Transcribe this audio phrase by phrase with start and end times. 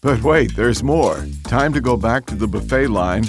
[0.00, 1.26] But wait, there's more.
[1.44, 3.24] Time to go back to the buffet line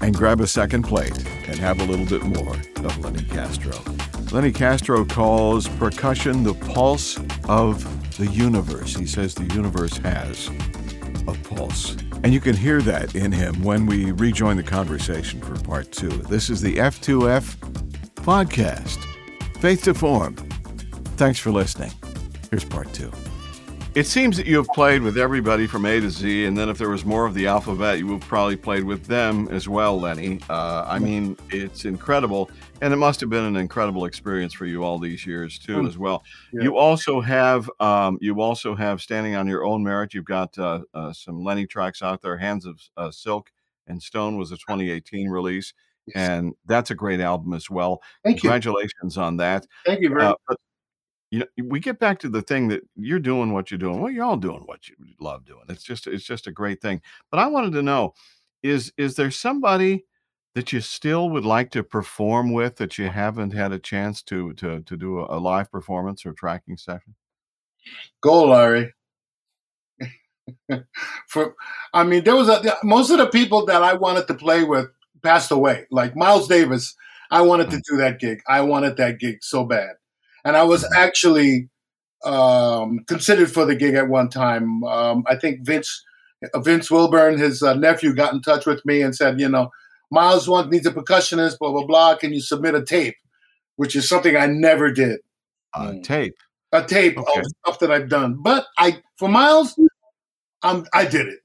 [0.00, 1.16] and grab a second plate
[1.48, 3.76] and have a little bit more of Lenny Castro.
[4.30, 7.84] Lenny Castro calls percussion the pulse of
[8.18, 8.94] the universe.
[8.94, 10.48] He says the universe has
[11.26, 11.96] a pulse.
[12.22, 16.08] And you can hear that in him when we rejoin the conversation for part two.
[16.08, 17.56] This is the F2F
[18.16, 18.98] podcast,
[19.60, 20.34] Faith to Form.
[21.16, 21.92] Thanks for listening.
[22.50, 23.10] Here's part two.
[23.96, 26.76] It seems that you have played with everybody from A to Z, and then if
[26.76, 29.98] there was more of the alphabet, you would have probably played with them as well,
[29.98, 30.38] Lenny.
[30.50, 32.50] Uh, I mean, it's incredible,
[32.82, 35.88] and it must have been an incredible experience for you all these years too, mm.
[35.88, 36.22] as well.
[36.52, 36.64] Yeah.
[36.64, 40.12] You also have, um, you also have standing on your own merit.
[40.12, 42.36] You've got uh, uh, some Lenny tracks out there.
[42.36, 43.50] Hands of uh, Silk
[43.86, 45.72] and Stone was a 2018 release,
[46.04, 46.16] yes.
[46.16, 48.02] and that's a great album as well.
[48.22, 49.22] Thank Congratulations you.
[49.22, 49.66] on that.
[49.86, 50.58] Thank you very uh, much
[51.30, 54.00] you know we get back to the thing that you're doing what you're doing.
[54.00, 55.64] Well you're all doing what you love doing.
[55.68, 57.00] It's just it's just a great thing.
[57.30, 58.14] But i wanted to know
[58.62, 60.04] is is there somebody
[60.54, 64.52] that you still would like to perform with that you haven't had a chance to
[64.54, 67.14] to to do a, a live performance or tracking session?
[68.20, 68.92] Go larry.
[71.28, 71.56] For
[71.92, 74.86] i mean there was a most of the people that i wanted to play with
[75.22, 75.86] passed away.
[75.90, 76.94] Like miles davis
[77.32, 77.82] i wanted to mm.
[77.90, 78.42] do that gig.
[78.46, 79.96] I wanted that gig so bad
[80.46, 81.68] and I was actually
[82.24, 84.84] um, considered for the gig at one time.
[84.84, 86.04] Um, I think Vince
[86.54, 89.70] uh, Vince Wilburn, his uh, nephew, got in touch with me and said, you know,
[90.12, 92.16] Miles wants needs a percussionist, blah blah blah.
[92.16, 93.16] Can you submit a tape?
[93.74, 95.18] Which is something I never did.
[95.74, 96.02] A mm.
[96.04, 96.36] tape.
[96.72, 97.40] A tape okay.
[97.40, 99.78] of stuff that I've done, but I for Miles,
[100.62, 101.40] I'm I did it.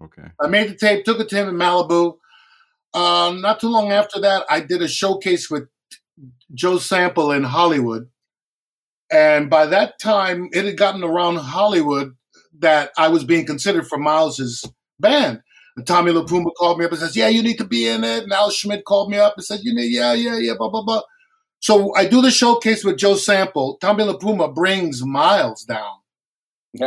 [0.00, 0.28] Okay.
[0.40, 2.18] I made the tape, took it to him in Malibu.
[2.94, 5.68] Uh, not too long after that, I did a showcase with
[6.54, 8.08] Joe Sample in Hollywood
[9.10, 12.14] and by that time, it had gotten around Hollywood
[12.58, 14.64] that I was being considered for Miles's
[15.00, 15.42] band.
[15.76, 18.24] And Tommy LiPuma called me up and says, "Yeah, you need to be in it."
[18.24, 20.82] And Al Schmitt called me up and said, "You need, yeah, yeah, yeah, blah blah
[20.82, 21.02] blah."
[21.60, 23.78] So I do the showcase with Joe Sample.
[23.80, 25.96] Tommy LiPuma brings Miles down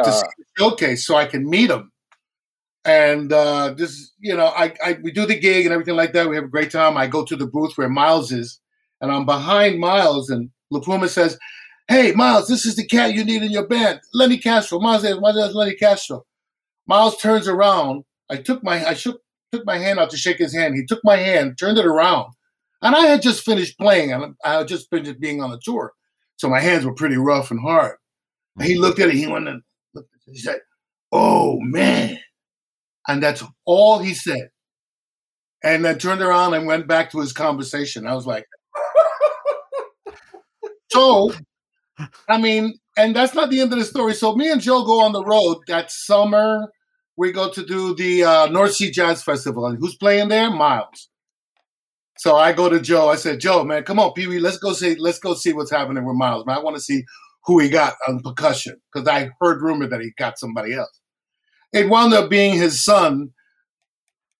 [0.03, 1.91] to see the showcase so I can meet him.
[2.83, 6.29] And uh, this, you know, I, I we do the gig and everything like that.
[6.29, 6.97] We have a great time.
[6.97, 8.59] I go to the booth where Miles is,
[9.01, 11.37] and I'm behind Miles, and LiPuma says,
[11.91, 13.99] Hey, Miles, this is the cat you need in your band.
[14.13, 14.79] Lenny Castro.
[14.79, 16.25] Miles says, My name's Lenny Castro.
[16.87, 18.05] Miles turns around.
[18.29, 19.19] I took my I shook
[19.51, 20.73] took my hand out to shake his hand.
[20.73, 22.31] He took my hand, turned it around.
[22.81, 25.91] And I had just finished playing and I had just finished being on the tour.
[26.37, 27.97] So my hands were pretty rough and hard.
[28.55, 29.61] And he looked at it, he went and
[29.93, 30.31] looked at it.
[30.31, 30.61] He said,
[31.11, 32.19] Oh man.
[33.09, 34.47] And that's all he said.
[35.61, 38.07] And then turned around and went back to his conversation.
[38.07, 38.45] I was like,
[40.93, 41.33] so
[42.27, 44.13] I mean, and that's not the end of the story.
[44.13, 46.71] So me and Joe go on the road that summer.
[47.17, 50.49] We go to do the uh, North Sea Jazz Festival, and who's playing there?
[50.49, 51.09] Miles.
[52.17, 53.09] So I go to Joe.
[53.09, 55.71] I said, Joe, man, come on, Pee Wee, let's go see, let's go see what's
[55.71, 56.45] happening with Miles.
[56.45, 57.03] Man, I want to see
[57.45, 60.99] who he got on percussion because I heard rumor that he got somebody else.
[61.73, 63.31] It wound up being his son.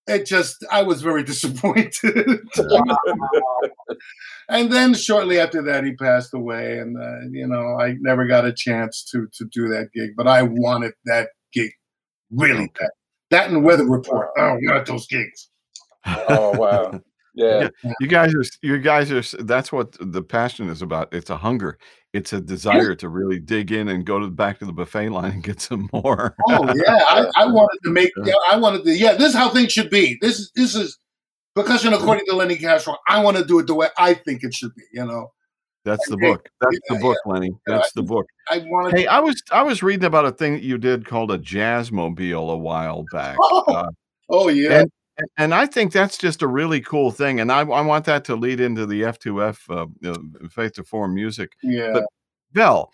[0.08, 2.40] It just, I was very disappointed.
[4.50, 8.46] and then shortly after that, he passed away, and uh, you know, I never got
[8.46, 11.72] a chance to to do that gig, but I wanted that gig
[12.32, 12.90] really bad.
[13.30, 14.30] That and Weather Report.
[14.38, 15.50] Oh, got those gigs.
[16.06, 17.00] Oh wow.
[17.34, 17.70] Yeah.
[17.84, 17.94] yeah.
[18.00, 21.14] You guys are you guys are that's what the passion is about.
[21.14, 21.78] It's a hunger.
[22.14, 25.32] It's a desire to really dig in and go to back to the buffet line
[25.32, 26.36] and get some more.
[26.50, 27.00] oh yeah.
[27.08, 29.90] I, I wanted to make yeah, I wanted to yeah, this is how things should
[29.90, 30.18] be.
[30.22, 30.98] This is this is
[31.56, 32.98] percussion according to Lenny Castro.
[33.08, 34.84] I want to do it the way I think it should be.
[34.94, 35.32] You know.
[35.84, 36.48] That's the book.
[36.60, 37.32] That's yeah, the book, yeah.
[37.34, 37.52] Lenny.
[37.66, 38.28] That's the book.
[38.50, 39.00] I wanted.
[39.00, 42.54] Hey, I was I was reading about a thing that you did called a Jazzmobile
[42.54, 43.38] a while back.
[43.54, 43.90] Oh, uh,
[44.30, 44.82] oh yeah.
[44.82, 44.92] And,
[45.38, 48.36] and I think that's just a really cool thing, and I, I want that to
[48.36, 51.54] lead into the F2F uh, Faith to Form music.
[51.64, 51.92] Yeah.
[51.94, 52.06] But
[52.54, 52.92] Bell,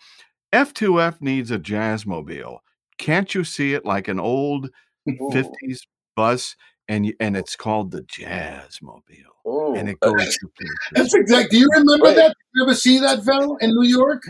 [0.52, 2.58] F2F needs a Jazzmobile.
[2.98, 4.70] Can't you see it like an old
[5.08, 5.30] Ooh.
[5.32, 5.80] 50s
[6.16, 6.56] bus?
[6.88, 9.02] and and it's called the Jazzmobile,
[9.44, 10.38] oh, and it goes.
[10.38, 10.48] to
[10.92, 11.50] That's exact.
[11.50, 12.16] Do you remember right.
[12.16, 12.28] that?
[12.28, 14.22] Did you ever see that, Val, in New York?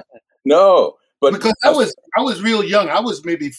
[0.44, 2.88] No, but because I was I was real young.
[2.88, 3.52] I was maybe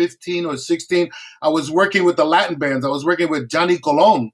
[0.00, 1.10] fifteen or sixteen.
[1.42, 2.84] I was working with the Latin bands.
[2.84, 4.30] I was working with Johnny Colon.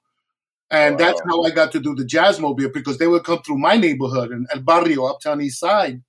[0.70, 0.98] And wow.
[0.98, 4.30] that's how I got to do the Jazzmobile because they would come through my neighborhood
[4.30, 6.02] and El Barrio, Uptown East Side.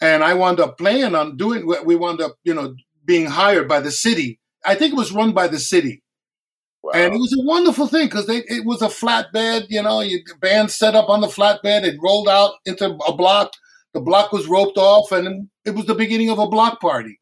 [0.00, 3.68] And I wound up playing on doing what we wound up, you know, being hired
[3.68, 4.40] by the city.
[4.64, 6.02] I think it was run by the city
[6.82, 6.92] Wow.
[6.94, 10.70] And it was a wonderful thing because it was a flatbed, you know, you band
[10.70, 13.52] set up on the flatbed, it rolled out into a block,
[13.94, 17.17] the block was roped off, and it was the beginning of a block party.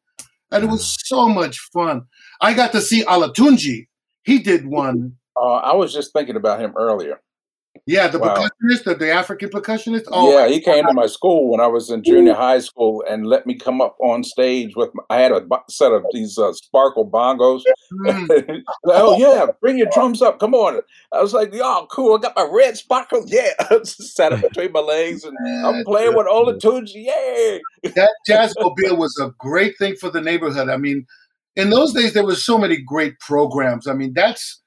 [0.51, 2.03] And it was so much fun.
[2.41, 3.87] I got to see Olatunji.
[4.23, 5.17] He did one.
[5.35, 7.19] Uh, I was just thinking about him earlier.
[7.85, 8.35] Yeah, the Wow.
[8.35, 10.05] percussionist, the, the African percussionist.
[10.11, 13.27] Oh, yeah, he came to my school when I was in junior high school and
[13.27, 14.89] let me come up on stage with.
[14.93, 17.61] My, I had a set of these uh, sparkle bongos.
[17.93, 20.39] mm, oh yeah, bring your drums up.
[20.39, 20.81] Come on.
[21.11, 22.15] I was like, "Y'all cool.
[22.17, 23.23] I got my red sparkle.
[23.27, 23.51] Yeah."
[23.83, 27.05] Sat up between my legs and I'm playing with Olatunji.
[27.05, 27.57] Yeah.
[27.95, 30.69] that Jazzmobile was a great thing for the neighborhood.
[30.69, 31.05] I mean,
[31.55, 33.87] in those days there was so many great programs.
[33.87, 34.61] I mean, that's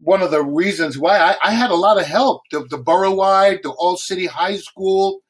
[0.00, 2.42] one of the reasons why I, I had a lot of help.
[2.52, 5.20] The, the borough-wide, the All City High School,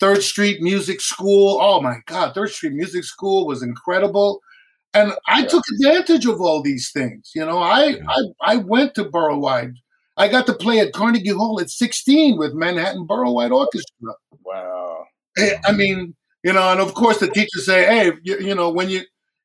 [0.00, 1.58] Third Street Music School.
[1.60, 4.40] Oh my God, Third Street Music School was incredible.
[4.94, 5.46] And I Yeah.
[5.48, 7.30] took advantage of all these things.
[7.34, 8.04] You know, I, Yeah.
[8.08, 9.74] I I went to borough-wide.
[10.16, 14.14] I got to play at Carnegie Hall at 16 with Manhattan Borough-wide Orchestra.
[14.44, 15.04] Wow.
[15.38, 18.70] Eh, I mean, you know, and of course the teachers say, "Hey, you, you know,
[18.70, 19.02] when you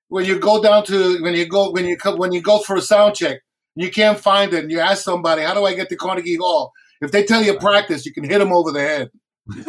[0.10, 2.76] when you go down to when you go when you come when you go for
[2.78, 3.40] a sound check,
[3.76, 6.72] you can't find it, and you ask somebody, "How do I get to Carnegie Hall?"
[7.02, 9.10] If they tell you practice, you can hit them over the head.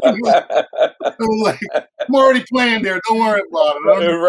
[0.00, 3.00] I'm like, I'm already playing there.
[3.08, 4.10] Don't worry about it.
[4.10, 4.20] I'm-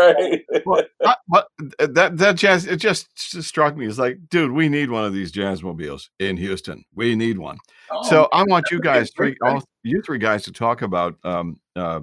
[0.52, 0.64] right.
[0.66, 1.48] Well, I- but
[1.94, 3.08] that that jazz it just
[3.44, 3.86] struck me.
[3.88, 6.84] It's like, dude, we need one of these jazzmobiles in Houston.
[6.96, 7.58] We need one.
[7.92, 11.60] Oh, so I want you guys, three, all you three guys, to talk about um,
[11.76, 12.02] uh,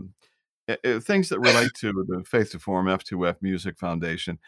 [1.00, 4.38] things that relate to the Faith to Form F2F Music Foundation,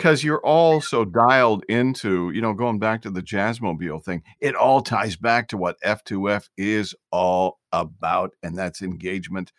[0.00, 4.22] because you're all so dialed into, you know, going back to the Jazzmobile thing.
[4.40, 9.52] It all ties back to what F2F is all about, and that's engagement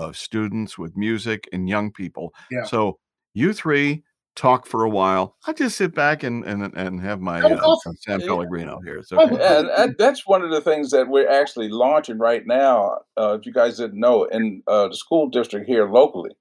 [0.00, 2.34] of students with music and young people.
[2.50, 2.64] Yeah.
[2.64, 2.98] So
[3.34, 4.02] you three
[4.34, 5.36] talk for a while.
[5.46, 7.90] I just sit back and and, and have my Have uh, coffee.
[8.00, 8.26] San Yeah.
[8.26, 8.98] Pellegrino here.
[8.98, 9.36] It's okay.
[9.36, 12.98] Yeah, and that's one of the things that we're actually launching right now.
[13.16, 16.32] Uh, if you guys didn't know, in uh, the school district here locally,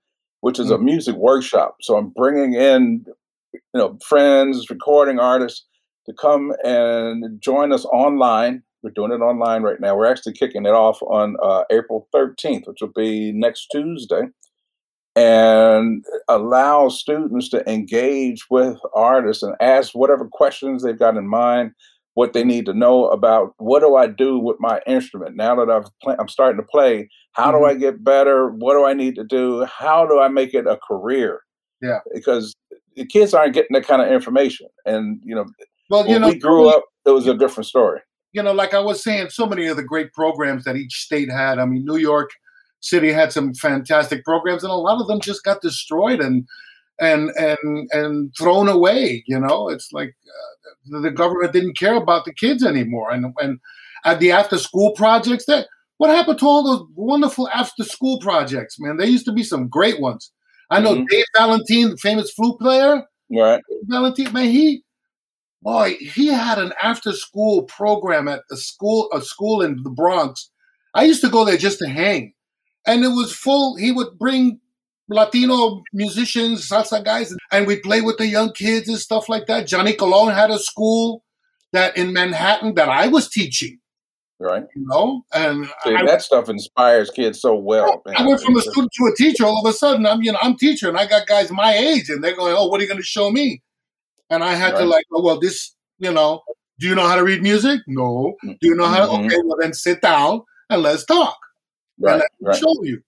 [0.42, 1.78] which is a music workshop.
[1.82, 3.06] So I'm bringing in,
[3.54, 5.66] you know, friends, recording artists
[6.08, 8.64] to come and join us online.
[8.82, 9.96] We're doing it online right now.
[9.96, 14.24] We're actually kicking it off on uh, April 13th, which will be next Tuesday,
[15.16, 21.72] and allow students to engage with artists and ask whatever questions they've got in mind
[22.16, 25.72] what they need to know about what do I do with my instrument now that
[25.72, 27.10] I've play, I'm starting to play.
[27.32, 27.70] How do Mhm.
[27.70, 28.50] I get better?
[28.50, 29.66] What do I need to do?
[29.66, 31.42] How do I make it a career?
[31.82, 32.00] Yeah.
[32.14, 32.54] because
[32.96, 35.46] the kids aren't getting that kind of information, and you know,
[35.90, 38.00] well, you know, we grew up, it was a different story.
[38.34, 41.30] you know, like I was saying, so many of the great programs that each state
[41.30, 41.60] had.
[41.60, 42.32] I mean, New York
[42.80, 46.46] City had some fantastic programs, and a lot of them just got destroyed and
[47.00, 49.24] and and and thrown away.
[49.28, 50.16] You know, it's like
[50.92, 53.12] uh, the government didn't care about the kids anymore.
[53.12, 53.60] And and
[54.06, 55.68] at the after school projects, that
[55.98, 58.80] what happened to all those wonderful after school projects?
[58.80, 60.32] Man, there used to be some great ones.
[60.74, 61.08] I know Mhm.
[61.08, 63.04] Dave Valentine, the famous flute player.
[63.32, 63.62] Right?
[63.84, 64.84] Valentine, man, he
[65.62, 70.50] boy, he had an after school program at the school a school in the Bronx.
[70.94, 72.34] I used to go there just to hang.
[72.86, 74.60] And it was full, he would bring
[75.10, 79.68] Latino musicians, salsa guys, and we'd play with the young kids and stuff like that.
[79.68, 81.24] Johnny Colon had a school
[81.72, 83.80] that in Manhattan that I was teaching,
[84.44, 84.66] Right?
[84.76, 88.02] you know, and See, I, that stuff inspires kids so well.
[88.08, 88.28] I man.
[88.28, 89.46] went from a student to a teacher.
[89.46, 92.10] All of a sudden, I'm you know I'm teacher, and I got guys my age,
[92.10, 93.62] and they're going, "Oh, what are you going to show me?"
[94.30, 96.42] And I had to like, "Oh, well, this, you know,
[96.80, 97.80] do you know how to read music?
[97.88, 98.36] No.
[98.44, 99.08] Do you know how?
[99.08, 99.26] Mhm.
[99.26, 101.38] Okay, well then sit down and let's talk,
[102.00, 102.58] right, and let me right.
[102.58, 103.02] show you."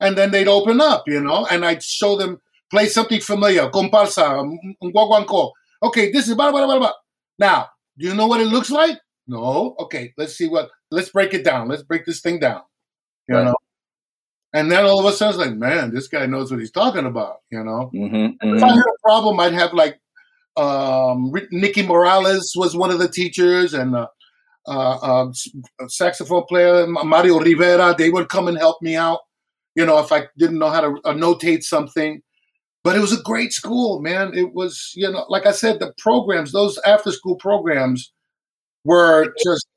[0.00, 2.40] And then they'd open up, you know, and I'd show them
[2.70, 5.52] play something familiar, comparsa, guaguanco.
[5.82, 6.92] Okay, this is blah blah blah blah.
[7.38, 8.98] Now, do you know what it looks like?
[9.26, 9.74] No.
[9.80, 10.70] Okay, let's see what.
[10.90, 11.68] Let's break it down.
[11.68, 12.62] Let's break this thing down.
[13.28, 13.44] You Right.
[13.44, 13.56] know.
[14.52, 17.06] And then all of a sudden, it's like, man, this guy knows what he's talking
[17.06, 17.38] about.
[17.50, 17.90] You know.
[17.94, 18.62] Mhm, If mhm.
[18.62, 20.00] I had a problem, I'd have like
[20.56, 24.06] um, Nicky Morales was one of the teachers, and uh,
[24.66, 25.32] uh, uh,
[25.88, 27.94] saxophone player Mario Rivera.
[27.96, 29.20] They would come and help me out.
[29.74, 32.22] You know, if I didn't know how to uh, notate something.
[32.84, 34.32] But it was a great school, man.
[34.32, 38.12] It was, you know, like I said, the programs, those after school programs,
[38.84, 39.75] were just uh,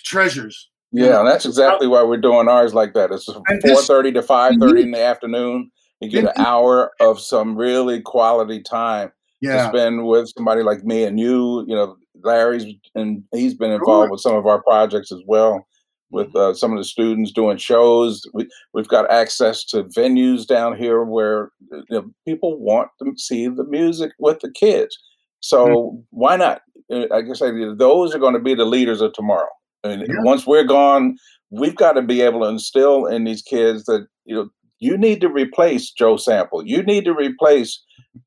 [0.00, 0.68] treasures.
[0.92, 3.10] Yeah, that's exactly why we're doing ours like that.
[3.12, 5.70] It's four thirty to five thirty in the afternoon.
[6.00, 9.10] You get an hour of some really quality time
[9.42, 11.64] to spend with somebody like me and you.
[11.66, 14.10] You know, Larry's and he's been involved Sure.
[14.10, 15.66] with some of our projects as well.
[16.10, 20.76] With uh, some of the students doing shows, we, we've got access to venues down
[20.76, 24.94] here where you know, people want to see the music with the kids.
[25.40, 26.60] So why not?
[26.92, 29.48] Uh, I guess I, those are going to be the leaders of tomorrow.
[29.84, 30.14] And Yeah.
[30.20, 31.16] once we're gone,
[31.50, 34.48] we've got to be able to instill in these kids that you know
[34.78, 36.66] you need to replace Joe Sample.
[36.66, 37.80] You need to replace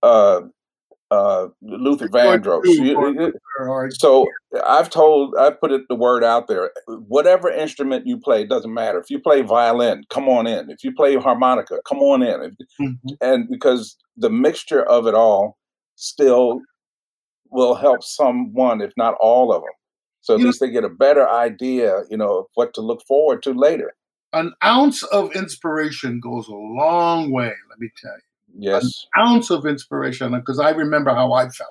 [0.03, 0.41] uh,
[1.11, 2.65] uh, Luther Vandross.
[3.91, 4.25] so
[4.65, 6.71] I've told, I've put it, the word out there.
[6.87, 8.99] Whatever instrument you play, doesn't matter.
[8.99, 10.69] If you play violin, come on in.
[10.69, 12.57] If you play harmonica, come on in.
[12.81, 13.09] Mm-hmm.
[13.21, 15.57] And because the mixture of it all
[15.95, 16.61] still
[17.51, 19.71] will help someone, if not all of them.
[20.25, 22.81] So at you least know, they get a better idea, you know, of what to
[22.81, 23.93] look forward to later.
[24.33, 28.71] An ounce of inspiration goes a long way, let me tell you.
[28.71, 29.05] Yes.
[29.13, 31.69] An ounce of inspiration, because I remember how I felt.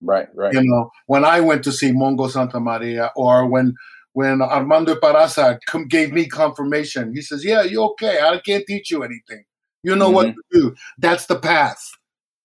[0.00, 0.54] Right, right.
[0.54, 3.74] You know, when I went to see Mongo Santamaria, or when
[4.14, 5.58] when Armando Peraza
[5.88, 8.20] gave me confirmation, he says, "Yeah, you're okay.
[8.22, 9.44] I can't teach you anything.
[9.82, 10.14] You know mm-hmm.
[10.14, 10.74] what to do.
[10.96, 11.90] That's the path.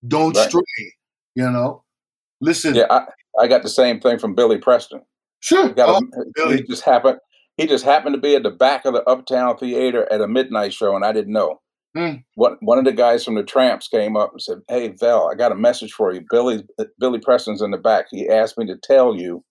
[0.06, 0.50] Don't right.
[0.50, 0.94] stray.
[1.36, 1.84] You know,
[2.42, 3.06] listen." Yeah, I,
[3.39, 5.01] I got the same thing from Billy Preston.
[5.39, 5.70] Sure.
[5.70, 6.58] Got oh, a, Billy.
[6.58, 7.17] He just happened.
[7.58, 10.74] He just happened to be at the back of the Uptown Theater at a midnight
[10.74, 11.60] show, and I didn't know.
[11.96, 12.24] Mm.
[12.36, 15.36] One one of the guys from the Tramps came up and said, "Hey, Val, I
[15.36, 16.22] got a message for you.
[16.29, 16.63] Billy
[17.00, 18.06] Billy Preston's in the back.
[18.12, 19.44] He asked me to tell you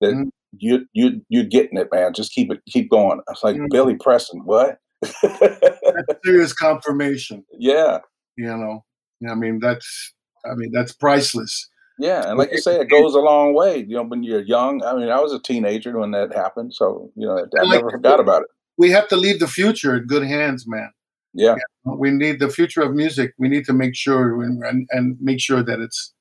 [0.00, 0.26] that mm.
[0.58, 2.12] you you you're getting it, man.
[2.12, 3.66] Just keep it keep going." I was like, mm.
[3.70, 4.78] "Billy Preston, what?"
[5.22, 7.44] that's serious confirmation.
[7.58, 7.98] Yeah,
[8.36, 8.84] you know,
[9.30, 10.14] I mean that's
[10.44, 11.70] I mean that's priceless.
[11.98, 13.78] Yeah, and like you say, it goes a long way.
[13.78, 14.82] You know, when you're young.
[14.84, 18.20] I mean, I was a teenager when that happened, so you know, I never forgot
[18.20, 18.48] about it.
[18.76, 20.90] We have to leave the future in good hands, man.
[21.32, 21.56] Yeah.
[21.84, 23.34] We need the future of music.
[23.38, 26.14] We need to make sure and, and make sure that it's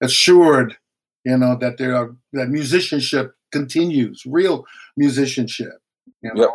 [0.00, 0.76] assured,
[1.24, 4.64] you know, that there are that musicianship continues, real
[4.96, 5.78] musicianship.
[6.22, 6.40] You know?
[6.42, 6.50] Yep.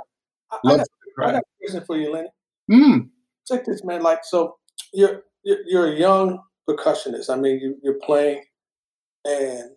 [0.51, 0.87] I, I, got,
[1.19, 2.29] I got a question for you, Lenny.
[2.71, 3.09] Mm.
[3.47, 4.01] Check this, man.
[4.01, 4.57] Like, so
[4.93, 6.39] you're you're, you're a young
[6.69, 7.29] percussionist.
[7.29, 8.43] I mean, you, you're playing,
[9.25, 9.69] and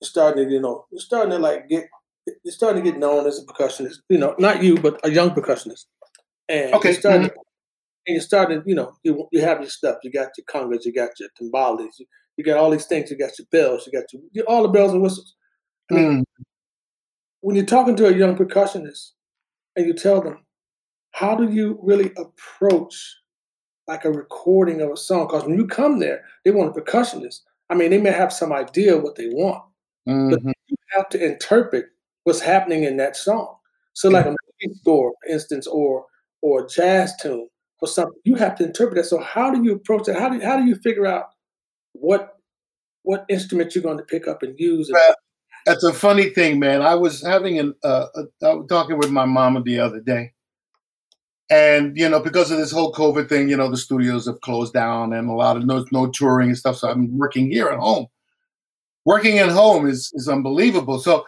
[0.00, 1.84] you're starting to, you know, you're starting to like get,
[2.44, 3.96] you're starting to get known as a percussionist.
[4.08, 5.86] You know, not you, but a young percussionist.
[6.48, 6.90] And okay.
[6.90, 7.40] you're starting, mm-hmm
[8.08, 9.98] and you're starting, you know, you, you have your stuff.
[10.02, 12.06] You got your congas, you got your timbales, you,
[12.38, 13.10] you got all these things.
[13.10, 15.34] You got your bells, you got your, all the bells and whistles.
[15.90, 16.44] I mean, mm.
[17.40, 19.10] when you're talking to a young percussionist
[19.76, 20.44] and you tell them,
[21.12, 22.94] how do you really approach
[23.86, 25.26] like a recording of a song?
[25.26, 27.40] Because when you come there, they want a percussionist.
[27.70, 29.62] I mean, they may have some idea what they want,
[30.08, 30.30] mm-hmm.
[30.30, 31.86] but you have to interpret
[32.24, 33.56] what's happening in that song.
[33.92, 36.06] So, like a movie score, for instance, or
[36.40, 37.48] or a jazz tune,
[37.80, 38.18] or something.
[38.24, 39.04] You have to interpret that.
[39.04, 40.18] So how do you approach that?
[40.18, 41.26] How do how do you figure out
[41.92, 42.36] what
[43.02, 44.90] what instrument you're going to pick up and use?
[44.92, 45.14] Well,
[45.66, 46.82] that's a funny thing, man.
[46.82, 50.32] I was having an uh, a, I was talking with my mama the other day,
[51.50, 54.72] and you know because of this whole COVID thing, you know the studios have closed
[54.72, 56.76] down and a lot of no no touring and stuff.
[56.76, 58.06] So I'm working here at home.
[59.04, 60.98] Working at home is is unbelievable.
[60.98, 61.24] So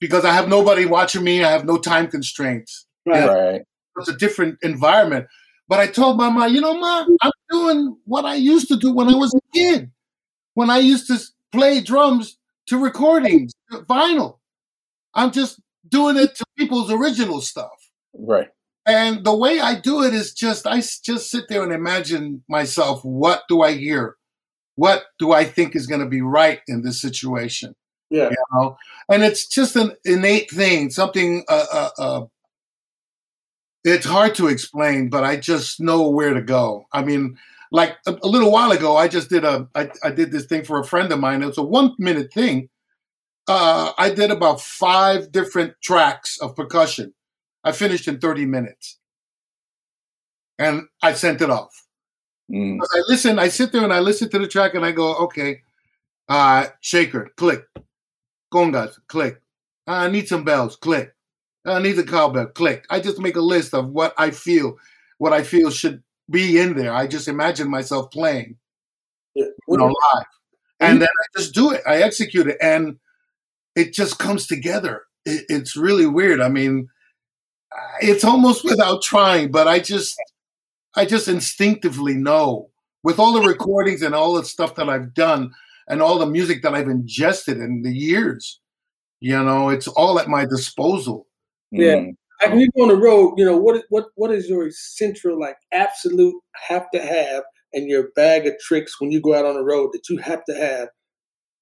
[0.00, 2.86] because I have nobody watching me, I have no time constraints.
[3.06, 3.28] Right.
[3.28, 3.62] right.
[3.98, 5.26] It's a different environment.
[5.68, 8.92] But I told my mom, you know, mom, I'm doing what I used to do
[8.92, 9.90] when I was a kid.
[10.54, 11.18] When I used to
[11.52, 12.36] play drums
[12.66, 14.38] to recordings, to vinyl.
[15.14, 17.90] I'm just doing it to people's original stuff.
[18.12, 18.48] Right.
[18.86, 23.04] And the way I do it is just I just sit there and imagine myself.
[23.04, 24.16] What do I hear?
[24.76, 27.74] What do I think is going to be right in this situation?
[28.10, 28.30] Yeah.
[28.30, 28.76] You know,
[29.10, 32.24] and it's just an innate thing, something uh, uh, uh,
[33.82, 36.86] it's hard to explain, but I just know where to go.
[36.92, 37.36] I mean,
[37.72, 40.64] like a, a little while ago, I just did a I, I did this thing
[40.64, 41.42] for a friend of mine.
[41.42, 42.68] It was a one minute thing.
[43.48, 47.14] Uh, I did about five different tracks of percussion.
[47.66, 48.98] I finished in 30 minutes.
[50.58, 51.74] And I sent it off.
[52.50, 52.78] Mm.
[52.80, 55.62] I listen, I sit there and I listen to the track and I go, okay,
[56.28, 57.64] uh, shaker, click.
[58.54, 59.42] Congas, click.
[59.88, 61.12] I need some bells, click.
[61.66, 62.46] I need the cowbell.
[62.46, 62.86] Click.
[62.90, 64.76] I just make a list of what I feel,
[65.18, 66.94] what I feel should be in there.
[66.94, 68.56] I just imagine myself playing,
[69.34, 69.46] yeah.
[69.68, 70.26] you know, live,
[70.78, 71.82] and then I just do it.
[71.86, 72.98] I execute it, and
[73.74, 75.02] it just comes together.
[75.24, 76.40] It, it's really weird.
[76.40, 76.88] I mean,
[78.00, 80.16] it's almost without trying, but I just,
[80.94, 82.70] I just instinctively know
[83.02, 85.52] with all the recordings and all the stuff that I've done
[85.88, 88.60] and all the music that I've ingested in the years.
[89.20, 91.26] You know, it's all at my disposal
[91.70, 91.96] yeah.
[91.96, 92.16] Mm.
[92.42, 95.40] Like when you go on the road, you know what what what is your central
[95.40, 96.34] like absolute
[96.68, 99.90] have to have and your bag of tricks when you go out on the road
[99.92, 100.88] that you have to have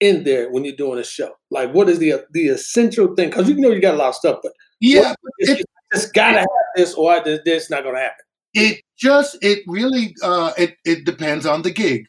[0.00, 1.32] in there when you're doing a show?
[1.50, 3.30] Like what is the the essential thing?
[3.30, 6.38] Because you know you got a lot of stuff, but yeah, it, you just gotta
[6.38, 8.24] have this or this, this not gonna happen.
[8.54, 12.06] It just it really uh it it depends on the gig.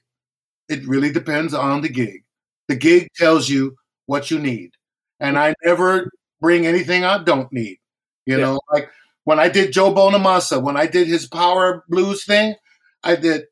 [0.70, 2.24] It really depends on the gig.
[2.68, 3.76] The gig tells you
[4.08, 4.72] what you need.
[5.20, 6.10] And I never
[6.42, 7.78] bring anything I don't need.
[8.26, 8.44] You yeah.
[8.44, 8.90] know, like
[9.24, 12.56] when I did Joe Bonamassa, when I did his power blues thing,
[13.04, 13.46] I did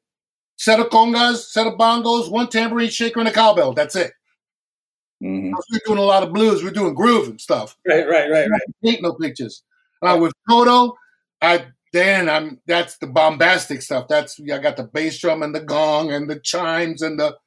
[0.57, 3.73] set of congas, set of bongos, one tambourine shaker, and a cowbell.
[3.73, 4.13] That's it.
[5.21, 5.53] Mhm.
[5.71, 6.63] We're doing a lot of blues.
[6.63, 7.77] We're doing groove and stuff.
[7.87, 8.61] Right, right, right, right.
[8.83, 9.63] Ain't no pictures.
[10.03, 10.93] Uh, with Toto,
[11.41, 14.07] I then I'm that's the bombastic stuff.
[14.07, 17.37] That's I got the bass drum and the gong and the chimes and the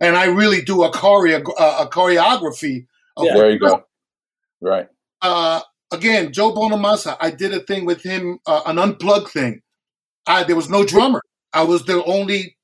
[0.00, 2.86] and I really do a choreo a choreography.
[3.16, 3.34] Of Yeah.
[3.34, 3.84] There you go.
[4.60, 4.88] Right.
[5.22, 5.60] uh,
[5.92, 9.60] again, Joe Bonamassa, I did a thing with him, uh, an unplugged thing.
[10.26, 11.20] I, there was no drummer.
[11.52, 12.56] I was the only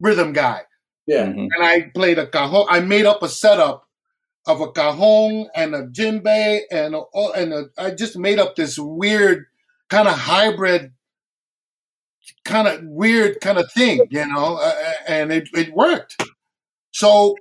[0.00, 0.62] rhythm guy.
[1.06, 1.26] Yeah.
[1.26, 1.48] Mhm.
[1.54, 2.66] And I played a cajon.
[2.70, 3.84] I made up a setup
[4.50, 7.02] of a cajon and a djembe and a,
[7.36, 9.46] and a, I just made up this weird
[9.88, 10.92] kind of hybrid,
[12.44, 16.22] kind of weird kind of thing, you know, uh, and it, it worked.
[16.90, 17.36] So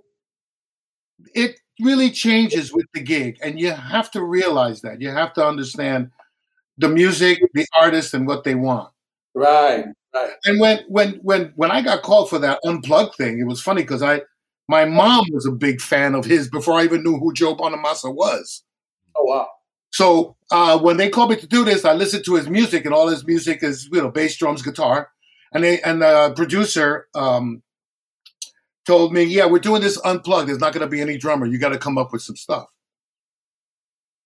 [1.33, 5.01] it really changes with the gig, and you have to realize that.
[5.01, 6.11] You have to understand
[6.77, 8.89] the music, the artist, and what they want.
[9.33, 10.31] Right, right.
[10.45, 13.81] And when when when when I got called for that unplugged thing, it was funny
[13.81, 14.21] because I
[14.69, 18.13] my mom was a big fan of his before I even knew who Joe Bonamassa
[18.13, 18.63] was.
[19.15, 19.47] Oh wow.
[19.89, 22.93] So uh, when they called me to do this, I listened to his music, and
[22.93, 25.09] all his music is you know bass, drums, guitar,
[25.53, 27.63] and they and the producer um,
[28.85, 30.47] told me, "Yeah, we're doing this unplugged.
[30.47, 31.47] There's not going to be any drummer.
[31.47, 32.67] You got to come up with some stuff."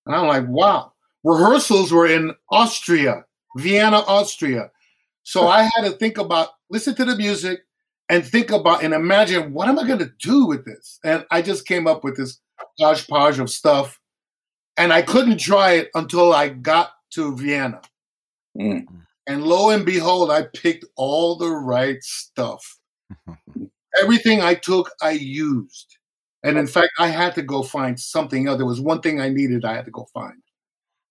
[0.05, 0.91] And I'm like, "Wow!"
[1.23, 3.23] Rehearsals were in Austria,
[3.55, 4.71] Vienna, Austria.
[5.23, 7.61] So I had to think about listen to the music
[8.09, 10.99] and think about and imagine what am I going to do with this?
[11.03, 12.39] And I just came up with this
[12.79, 13.99] hodgepodge of stuff
[14.77, 17.81] and I couldn't try it until I got to Vienna.
[18.57, 18.85] Mm.
[19.27, 22.77] And lo and behold, I picked all the right stuff.
[24.01, 25.97] Everything I took, I used.
[26.43, 28.57] And in fact, I had to go find something else.
[28.57, 30.41] There was one thing I needed, I had to go find.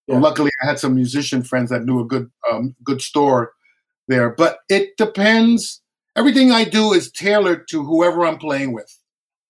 [0.07, 0.19] Yeah.
[0.19, 3.53] Luckily, I had some musician friends that knew a good um, good store
[4.07, 4.31] there.
[4.31, 5.81] But it depends.
[6.15, 8.95] Everything I do is tailored to whoever I'm playing with.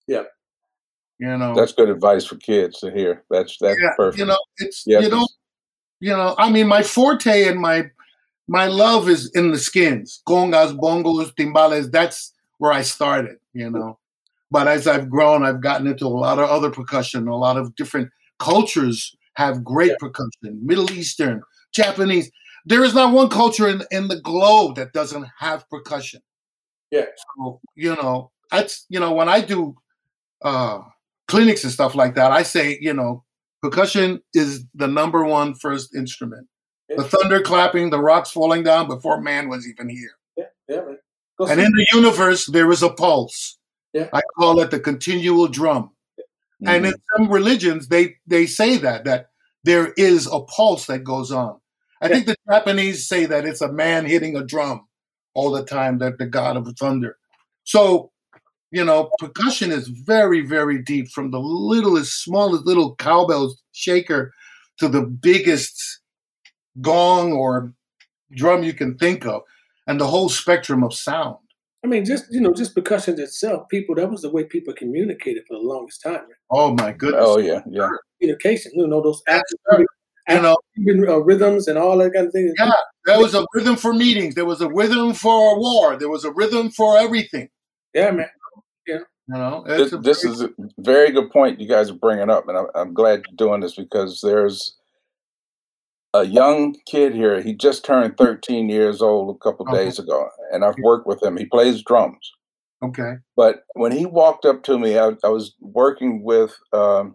[0.06, 0.24] Yeah.
[1.18, 3.22] You know, That's good advice for kids to hear.
[3.30, 4.18] That's that's yeah, perfect.
[4.18, 5.26] you know, it's you know,
[6.00, 6.34] you know.
[6.38, 7.88] I mean, my forte and my
[8.48, 11.90] my love is in the skins, congas, bongos, timbales.
[11.90, 13.36] That's where I started.
[13.52, 13.98] You know,
[14.50, 17.28] but as I've grown, I've gotten into a lot of other percussion.
[17.28, 18.10] A lot of different
[18.40, 19.96] cultures have great Yeah.
[20.00, 20.58] percussion.
[20.66, 22.30] Middle Eastern, Japanese.
[22.66, 26.20] There is not one culture in in the globe that doesn't have percussion.
[26.94, 27.06] Yeah.
[27.36, 29.74] So you know, that's you know when I do
[30.42, 30.80] uh
[31.28, 33.24] clinics and stuff like that, I say you know
[33.62, 36.46] percussion is the number one first instrument.
[36.88, 40.12] The thunder clapping, the rocks falling down before man was even here.
[40.36, 40.98] Yeah, yeah, man.
[41.38, 43.58] Go And see- in the universe, there is a pulse.
[43.92, 44.08] Yeah.
[44.12, 45.90] I call it the continual drum.
[46.66, 46.88] And Mhm.
[46.92, 49.30] in some religions, they they say that that
[49.64, 51.58] there is a pulse that goes on.
[52.00, 54.86] I think the Japanese say that it's a man hitting a drum
[55.34, 57.16] all the time, that the god of thunder.
[57.64, 58.10] So,
[58.70, 64.32] you know, percussion is very, very deep from the littlest, smallest little cowbell shaker
[64.78, 66.00] to the biggest
[66.80, 67.72] gong or
[68.32, 69.42] drum you can think of,
[69.86, 71.36] and the whole spectrum of sound.
[71.84, 75.44] I mean, just you know, just percussion itself, people that was the way people communicated
[75.46, 76.14] for the longest time.
[76.14, 76.36] Right?
[76.50, 77.22] Oh my goodness.
[77.24, 77.90] oh yeah, yeah.
[78.18, 79.86] Communication, you know, those Absolutely.
[80.28, 82.54] You know, African uh, rhythms and all that kind of thing.
[82.58, 82.70] Yeah.
[83.06, 84.34] There was a rhythm for meetings.
[84.34, 85.96] There was a rhythm for a war.
[85.96, 87.48] There was a rhythm for everything.
[87.92, 88.28] yeah, man.
[88.86, 92.28] You know, This, It's a this is a very good point you guys are bringing
[92.28, 94.76] up, and I'm, I'm glad you're doing this because there's
[96.12, 97.40] a young kid here.
[97.40, 99.84] He just turned 13 years old a couple Okay.
[99.84, 101.38] days ago, and I've worked with him.
[101.38, 102.32] He plays drums.
[102.82, 103.14] okay.
[103.34, 107.14] But when he walked up to me, I, I was working with um,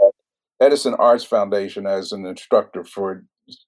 [0.61, 3.23] Edison Arts Foundation as an instructor for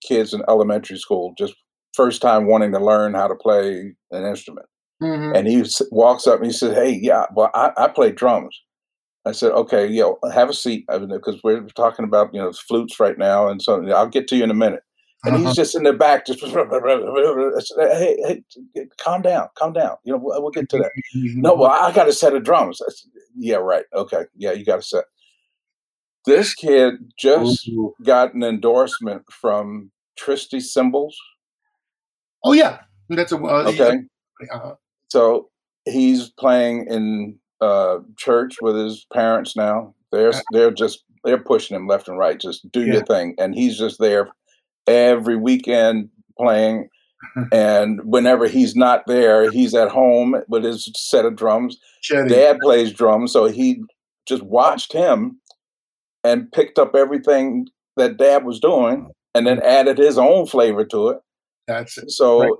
[0.08, 1.54] kids in elementary school, just
[1.94, 4.68] first time wanting to learn how to play an instrument.
[5.02, 5.36] Mhm.
[5.36, 8.56] And he walks up and he says, "Hey, yeah, well, I, I play drums."
[9.26, 13.18] I said, "Okay, yeah, have a seat," because we're talking about you know flutes right
[13.18, 14.84] now, and so I'll get to you in a minute.
[15.24, 15.46] And Uh-huh.
[15.46, 18.18] he's just in the back, just said, hey,
[18.74, 19.96] hey, calm down, calm down.
[20.04, 20.92] You know, we'll, we'll get to that.
[21.14, 22.80] No, well, I got a set of drums.
[22.80, 23.86] Said, yeah, right.
[23.94, 25.06] Okay, yeah, you got a set.
[26.26, 27.94] This kid just Ooh.
[28.04, 31.18] got an endorsement from Tristy Cymbals.
[32.44, 32.80] Oh yeah,
[33.10, 34.00] that's a uh, Okay,
[34.54, 34.72] uh,
[35.10, 35.50] so
[35.86, 39.94] he's playing in uh, church with his parents now.
[40.12, 42.40] They're they're just they're pushing him left and right.
[42.40, 42.94] Just do Yeah.
[42.94, 44.30] your thing, and he's just there
[44.88, 46.88] every weekend playing.
[47.52, 51.78] and whenever he's not there, he's at home with his set of drums.
[52.04, 52.30] Chetty.
[52.30, 53.84] Dad plays drums, so he
[54.28, 55.40] just watched him
[56.24, 61.10] and picked up everything that Dad was doing, and then added his own flavor to
[61.10, 61.20] it.
[61.68, 62.12] That's it.
[62.12, 62.58] So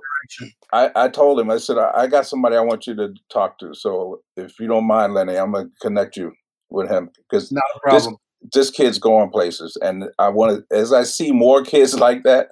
[0.72, 3.58] I, I told him, I said, I, I got somebody I want you to talk
[3.58, 3.74] to.
[3.74, 6.32] So if you don't mind, Lenny, I'm gonna connect you
[6.70, 8.16] with him because Not a problem.
[8.52, 10.76] this kid's going places, and I want to.
[10.76, 12.50] As I see more kids like that,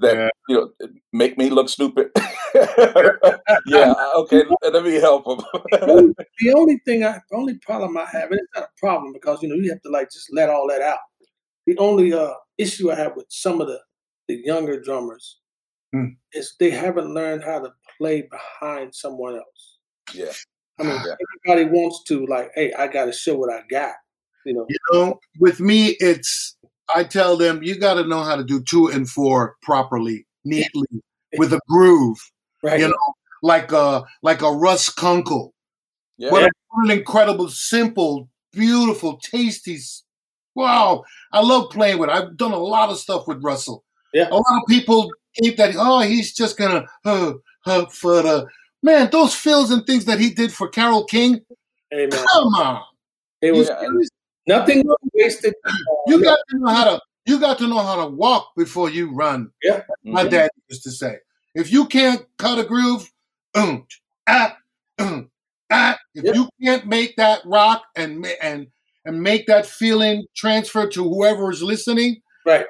[0.00, 0.28] that Yeah.
[0.48, 0.70] you know
[1.12, 2.10] make me look stupid.
[3.66, 4.42] yeah, okay.
[4.62, 5.40] Let me help him.
[5.70, 9.42] the only thing I, the only problem I have, and it's not a problem because
[9.42, 10.98] you know you have to like just let all that out.
[11.66, 13.80] The only uh, issue I have with some of the
[14.28, 15.40] the younger drummers
[15.92, 16.06] Hmm.
[16.32, 19.78] is they haven't learned how to play behind someone else.
[20.12, 20.32] yeah,
[20.80, 21.14] I mean, Yeah.
[21.46, 23.94] everybody wants to like, hey, I got to show what I got.
[24.44, 26.56] You know, You know, with me, it's
[26.94, 30.86] I tell them you got to know how to do two and four properly, neatly,
[31.36, 32.18] with a groove.
[32.62, 32.80] right?
[32.80, 35.54] You know, like a like a Russ Kunkel.
[36.18, 36.30] yeah.
[36.30, 39.78] What, a, what an incredible, simple, beautiful, tasty.
[40.54, 42.10] Wow, I love playing with.
[42.10, 42.12] it.
[42.12, 43.84] I've done a lot of stuff with Russell.
[44.12, 44.28] Yeah.
[44.30, 47.32] a lot of people think that oh, he's just gonna uh,
[47.66, 48.46] uh, for the
[48.82, 49.08] man.
[49.10, 51.40] Those fills and things that he did for Carole King.
[51.92, 52.82] man, Come on,
[53.42, 53.88] it was Yeah,
[54.46, 55.54] nothing was wasted.
[56.06, 57.00] you got to know how to.
[57.26, 59.50] You got to know how to walk before you run.
[59.62, 59.82] Yeah.
[60.02, 60.30] My Mhm.
[60.30, 61.18] dad used to say,
[61.54, 63.10] if you can't cut a groove,
[63.54, 63.86] um,
[64.28, 64.58] ah,
[64.98, 65.30] um,
[65.70, 66.34] ah, if Yep.
[66.34, 68.66] you can't make that rock and and
[69.06, 72.66] and make that feeling transfer to whoever is listening, Right.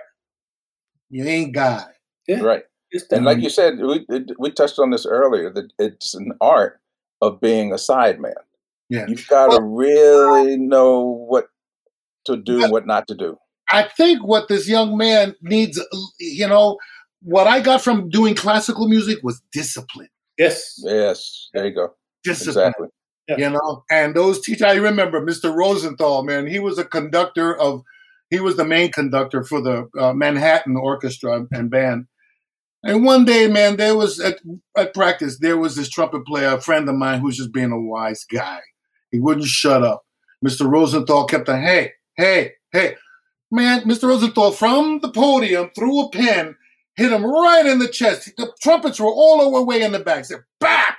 [1.10, 1.86] you ain't God.
[2.28, 2.64] right.
[3.10, 4.06] And like you said, we
[4.38, 6.80] we touched on this earlier that it's an art
[7.20, 8.34] of being a sideman.
[8.88, 9.06] Yeah.
[9.08, 11.48] You've got to really know what
[12.26, 13.36] to do and what not to do.
[13.70, 15.80] I think what this young man needs,
[16.18, 16.78] you know,
[17.22, 20.10] what I got from doing classical music was discipline.
[20.38, 21.94] yes, Yes, there you go.
[22.22, 22.66] Discipline.
[22.68, 22.88] Exactly.
[23.42, 27.82] you know and those teachers i remember mr rosenthal man he was a conductor of
[28.28, 32.06] he was the main conductor for the uh, manhattan orchestra and band
[32.82, 34.40] and one day man there was at,
[34.76, 37.72] at practice there was this trumpet player a friend of mine who was just being
[37.72, 38.60] a wise guy
[39.10, 40.04] he wouldn't shut up
[40.44, 42.96] mr rosenthal kept on hey hey hey
[43.50, 46.54] man mr rosenthal from the podium threw a pen,
[46.96, 50.24] hit him right in the chest the trumpets were all the way in the back
[50.24, 50.96] said bap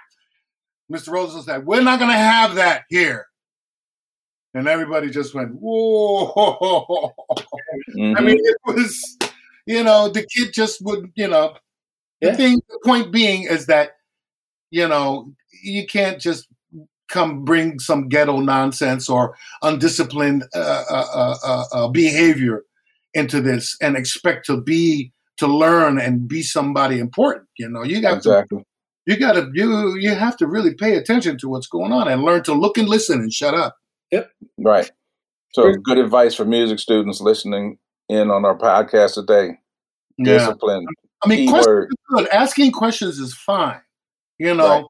[0.92, 1.14] Mr.
[1.14, 3.26] Rosenthal said, We're not going to have that here.
[4.54, 7.12] And everybody just went, Whoa.
[7.12, 7.12] I
[7.98, 8.24] Mhm.
[8.24, 9.18] mean, it was,
[9.66, 11.58] you know, the kid just would, you know,
[12.22, 13.94] the thing, the point being is that,
[14.70, 16.48] you know, you can't just
[17.10, 22.64] come bring some ghetto nonsense or undisciplined uh, uh, uh, uh, uh, behavior
[23.14, 27.48] into this and expect to be, to learn and be somebody important.
[27.58, 28.46] You know, you got to
[29.06, 32.44] you gotta you you have to really pay attention to what's going on and learn
[32.44, 33.76] to look and listen and shut up.
[34.12, 34.32] Yep.
[34.58, 34.92] Right.
[35.54, 37.78] So, good advice for music students listening
[38.10, 39.58] in on our podcast today.
[40.22, 40.86] Discipline.
[41.24, 42.28] I mean, questions are good.
[42.30, 43.80] Asking questions is fine.
[44.38, 44.86] You know, Right.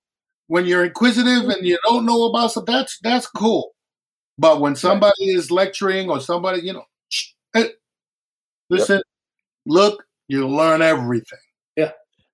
[0.47, 3.71] When you're inquisitive and you don't know about stuff, that's that's cool.
[4.37, 6.83] But when somebody is lecturing or somebody, you know,
[7.55, 7.69] eh,
[8.69, 9.01] listen,
[9.65, 11.39] look, you learn everything.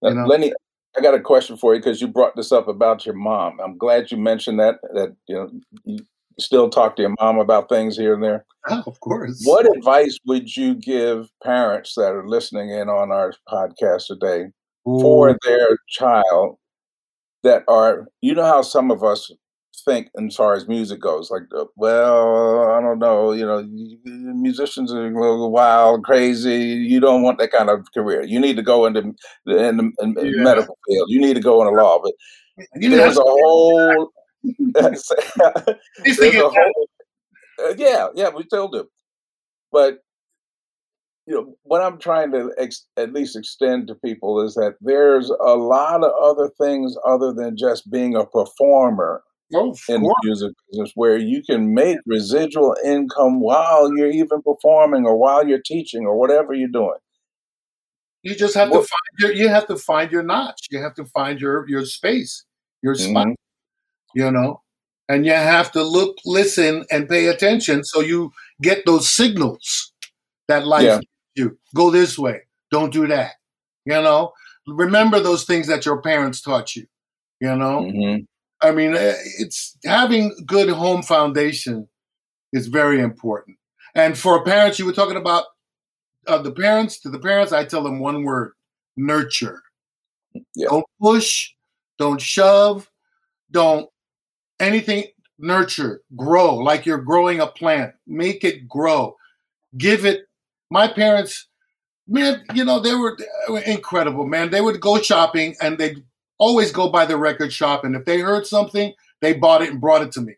[0.01, 0.25] Now, You know?
[0.25, 0.53] Lenny,
[0.97, 3.59] I got a question for you because you brought this up about your mom.
[3.63, 4.79] I'm glad you mentioned that.
[4.93, 5.51] That you know,
[5.85, 5.99] you
[6.39, 8.45] still talk to your mom about things here and there.
[8.67, 9.41] Ah, of course.
[9.45, 14.47] What advice would you give parents that are listening in on our podcast today
[14.83, 16.57] for their child
[17.43, 19.31] that are, you know, how some of us
[19.85, 23.63] think as far as music goes, like, uh, well, I don't know, you know,
[24.05, 26.57] musicians are a little wild, crazy.
[26.57, 28.23] You don't want that kind of career.
[28.23, 29.13] You need to go into
[29.45, 30.43] the, in the in Yeah.
[30.43, 31.07] medical field.
[31.09, 31.99] You need to go into law.
[32.03, 32.13] But
[32.75, 34.11] You there's a whole,
[34.43, 35.11] there's
[36.21, 36.87] a whole
[37.63, 38.87] uh, yeah, yeah, we still do.
[39.71, 39.99] But
[41.31, 45.29] you know, what I'm trying to ex- at least extend to people is that there's
[45.29, 50.51] a lot of other things other than just being a performer Oh, in the music
[50.69, 56.05] business where you can make residual income while you're even performing or while you're teaching
[56.05, 56.99] or whatever you're doing.
[58.23, 60.67] You just have to find your you have to find your notch.
[60.69, 62.45] You have to find your your space,
[62.81, 63.27] your spot.
[63.27, 63.35] Mhm.
[64.15, 64.61] You know,
[65.07, 69.91] and you have to look, listen, and pay attention so you get those signals
[70.47, 70.99] that life Yeah.
[71.35, 71.57] You.
[71.75, 72.41] Go this way.
[72.71, 73.33] Don't do that.
[73.85, 74.33] You know,
[74.67, 76.85] remember those things that your parents taught you.
[77.39, 78.27] You know, Mhm.
[78.61, 81.87] I mean, eh, it's having good home foundation
[82.53, 83.57] is very important.
[83.95, 85.45] And for parents, you were talking about
[86.27, 87.53] uh, the parents to the parents.
[87.53, 88.53] I tell them one word:
[88.97, 89.61] nurture.
[90.55, 90.67] Yeah.
[90.69, 91.51] Don't push.
[91.99, 92.89] Don't shove.
[93.51, 93.89] Don't
[94.59, 95.05] anything.
[95.39, 96.01] Nurture.
[96.15, 97.93] Grow like you're growing a plant.
[98.07, 99.15] Make it grow.
[99.77, 100.25] Give it.
[100.71, 101.47] My parents
[102.07, 104.49] man, you know, they were, they were incredible, man.
[104.51, 106.03] They would go shopping and they'd
[106.37, 107.83] always go by the record shop.
[107.85, 110.35] And if they heard something, they bought it and brought it to me.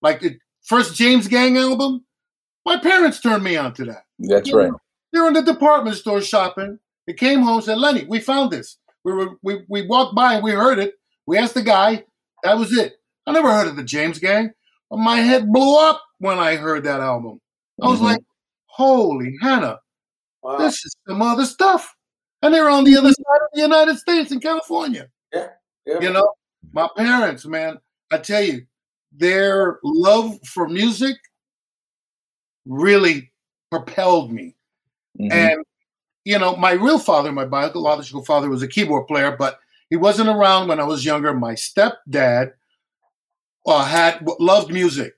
[0.00, 2.04] Like the first James Gang album,
[2.64, 4.04] my parents turned me on to that.
[4.18, 4.70] That's You right.
[4.70, 4.80] know,
[5.12, 6.78] They're in the department store shopping.
[7.06, 8.78] They came home and said, Lenny, we found this.
[9.04, 10.94] We were we, we walked by and we heard it.
[11.26, 12.04] We asked the guy.
[12.44, 12.94] That was it.
[13.26, 14.52] I never heard of the James Gang.
[14.90, 17.40] But my head blew up when I heard that album.
[17.82, 18.04] I was Mhm.
[18.04, 18.20] like,
[18.72, 19.78] holy Hannah,
[20.42, 20.58] Wow.
[20.58, 21.94] this is some other stuff.
[22.42, 25.08] And they're on the other side of the United States in California.
[25.32, 25.48] Yeah,
[25.86, 26.00] yeah.
[26.00, 26.28] You know,
[26.72, 27.78] my parents, man,
[28.10, 28.66] I tell you,
[29.12, 31.16] their love for music
[32.66, 33.30] really
[33.70, 34.56] propelled me.
[35.20, 35.32] Mhm.
[35.32, 35.64] And
[36.24, 39.58] you know, my real father, my biological father, was a keyboard player, but
[39.90, 41.34] he wasn't around when I was younger.
[41.34, 42.52] My stepdad
[43.66, 45.14] uh, had loved music,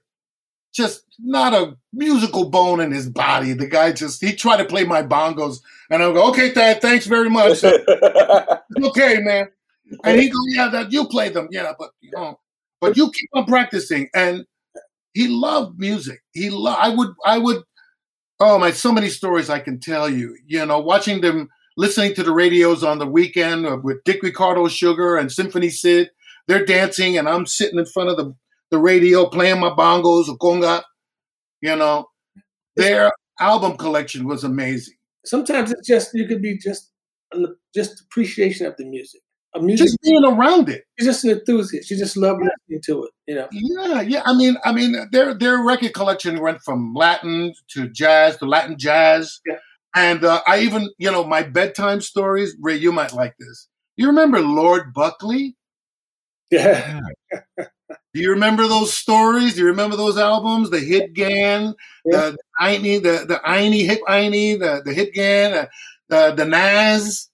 [0.75, 3.53] just not a musical bone in his body.
[3.53, 5.61] The guy just he tried to play my bongos,
[5.91, 7.65] and I go, "Okay, Dad, thanks very much.
[8.83, 9.47] Okay, man."
[10.03, 12.41] And he go, "Yeah, that you play them, yeah, but you know,
[12.81, 14.45] but you keep on practicing." And
[15.13, 16.23] he loved music.
[16.33, 16.81] He loved.
[16.81, 17.15] I would.
[17.25, 17.63] I would.
[18.41, 18.73] Oh my!
[18.73, 20.37] So many stories I can tell you.
[20.47, 24.67] You know, watching them, listening to the radios on the weekend uh, with Dick Ricardo,
[24.67, 26.11] Sugar, and Symphony Sid.
[26.49, 28.35] They're dancing, and I'm sitting in front of the
[28.71, 30.83] the radio playing my bongos or conga.
[31.61, 32.07] You know,
[32.77, 34.95] their album collection was amazing.
[35.25, 36.91] Sometimes it's just you could be just
[37.75, 39.21] just appreciation of the music.
[39.57, 40.83] A music, Just being around it.
[40.99, 41.89] you're just an enthusiast.
[41.89, 43.11] You just love listening to it.
[43.29, 43.49] You know.
[43.53, 44.23] Yeah, yeah.
[44.27, 48.77] I mean, I mean, their their record collection went from Latin to jazz to Latin
[48.77, 49.59] jazz, Yeah.
[49.95, 52.57] and uh, I even, you know, my bedtime stories.
[52.61, 53.69] Ray, you might like this.
[53.97, 55.57] You remember Lord Buckley?
[56.51, 57.01] Yeah.
[58.15, 59.55] Do you remember those stories?
[59.55, 60.71] Do you remember those albums?
[60.71, 61.75] The Hip Gahn,
[62.05, 62.31] Yeah.
[62.31, 65.67] the Einie, the the Einie Hip Einie, the the Hip Gahn, uh,
[66.09, 67.29] the the Naz.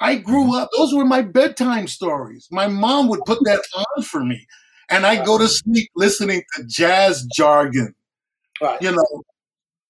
[0.00, 0.70] I grew up.
[0.76, 2.48] Those were my bedtime stories.
[2.50, 4.46] My mom would put that on for me,
[4.90, 7.94] and I go to sleep listening to jazz jargon.
[8.62, 8.80] Right.
[8.82, 9.22] You know,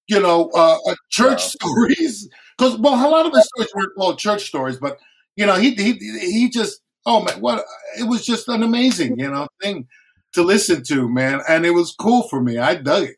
[0.07, 1.49] you know, uh, uh, church Wow.
[1.61, 2.29] stories.
[2.57, 4.97] Because well, a lot of his stories weren't called church stories, but
[5.35, 7.65] you know, he he he just oh man, what
[7.99, 9.87] it was just an amazing you know thing
[10.35, 12.57] to listen to, man, and it was cool for me.
[12.57, 13.15] I dug it.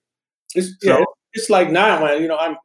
[0.56, 1.04] It's, So- yeah,
[1.34, 2.22] it's like now, man.
[2.22, 2.56] You know, I'm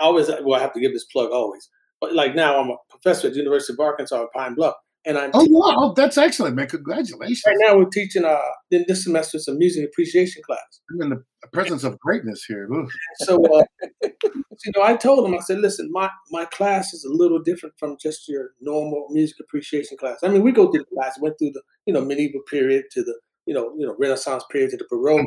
[0.00, 1.68] I always well, I have to give this plug always.
[2.00, 5.18] But like now, I'm a professor at the University of Arkansas at Pine Bluff, and
[5.18, 6.68] I'm Oh wow, that's excellent, man!
[6.68, 7.42] Congratulations.
[7.46, 8.38] right now we're teaching uh
[8.70, 10.80] in this semester it's a music appreciation class.
[10.92, 12.68] I'm in the presence of greatness here.
[13.20, 13.64] So uh,
[14.02, 17.74] you know, I told him I said, listen, my my class is a little different
[17.78, 20.18] from just your normal music appreciation class.
[20.22, 23.02] I mean, we go through the class, went through the you know medieval period to
[23.02, 25.26] the you know you know Renaissance period to the Baroque,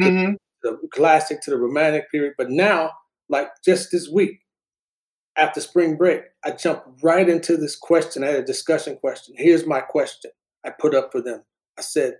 [0.00, 0.36] Mhm.
[0.62, 2.34] the classic to the romantic period.
[2.38, 2.92] But now,
[3.28, 4.40] like just this week,
[5.36, 8.22] after spring break, I jumped right into this question.
[8.22, 9.34] I had a discussion question.
[9.38, 10.30] Here's my question
[10.64, 11.44] I put up for them.
[11.78, 12.18] I said,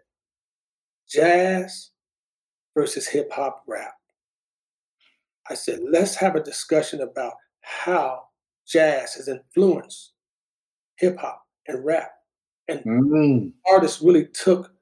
[1.09, 1.90] jazz
[2.75, 3.94] versus hip hop rap.
[5.49, 8.29] I said, let's have a discussion about how
[8.66, 10.12] jazz has influenced
[10.99, 12.11] hip hop and rap.
[12.68, 13.53] And Mm.
[13.70, 14.72] artists really took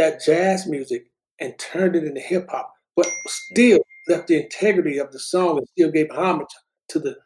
[0.00, 1.04] that jazz music
[1.40, 5.68] and turned it into hip hop, but still left the integrity of the song and
[5.68, 6.48] still gave homage
[6.88, 7.16] to the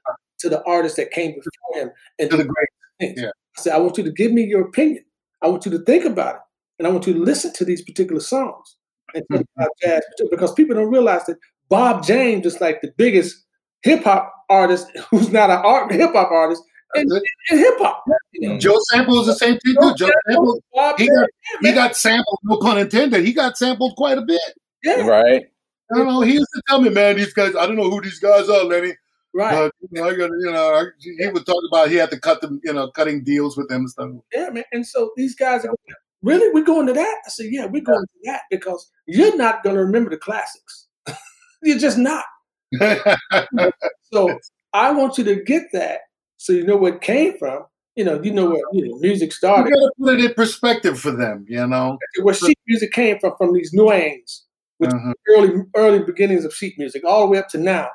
[0.41, 1.91] to the artist that came before him.
[2.19, 2.69] And To the great.
[3.01, 3.21] things.
[3.23, 3.29] yeah.
[3.57, 5.05] I said, I want you to give me your opinion.
[5.41, 6.41] I want you to think about it,
[6.79, 8.77] and I want you to listen to these particular songs
[9.15, 9.63] and think mm-hmm.
[9.63, 13.45] about jazz because people don't realize that Bob James is like the biggest
[13.83, 16.63] hip hop artist who's not an art hip hop artist
[16.95, 18.05] in, That's in hip hop.
[18.33, 18.53] You mm.
[18.53, 19.95] know, Joe Sample is the same thing too.
[19.97, 21.29] Joe Sample, Bob he got
[21.63, 22.39] he got sampled.
[22.45, 23.25] No pun intended.
[23.25, 24.41] He got sampled quite a bit.
[24.83, 25.47] yeah, Right.
[25.93, 26.23] I don't know.
[26.23, 27.55] He used to tell me, man, these guys.
[27.55, 28.95] I don't know who these guys are, Lenny.
[29.35, 29.53] right.
[29.53, 32.21] But you know, I got you know, I, he would talk about he had to
[32.21, 34.11] cut them, you know, cutting deals with them and stuff.
[34.33, 34.65] Yeah, man.
[34.73, 35.77] And so these guys are going,
[36.23, 36.53] really?
[36.53, 37.23] We're going to that?
[37.27, 40.89] I said, yeah, we're going to that because you're not going to remember the classics.
[41.63, 42.25] you're just not.
[44.13, 44.39] So
[44.73, 46.03] I want you to get that
[46.37, 47.65] so you know where it came from.
[47.97, 50.35] You know, you know where you know, music you started, got to put it in
[50.35, 51.97] perspective for them, you know.
[52.23, 54.43] where sheet music came from, from these neumes,
[54.79, 55.13] which Mhm.
[55.29, 57.89] early early beginnings of sheet music, all the way up to now,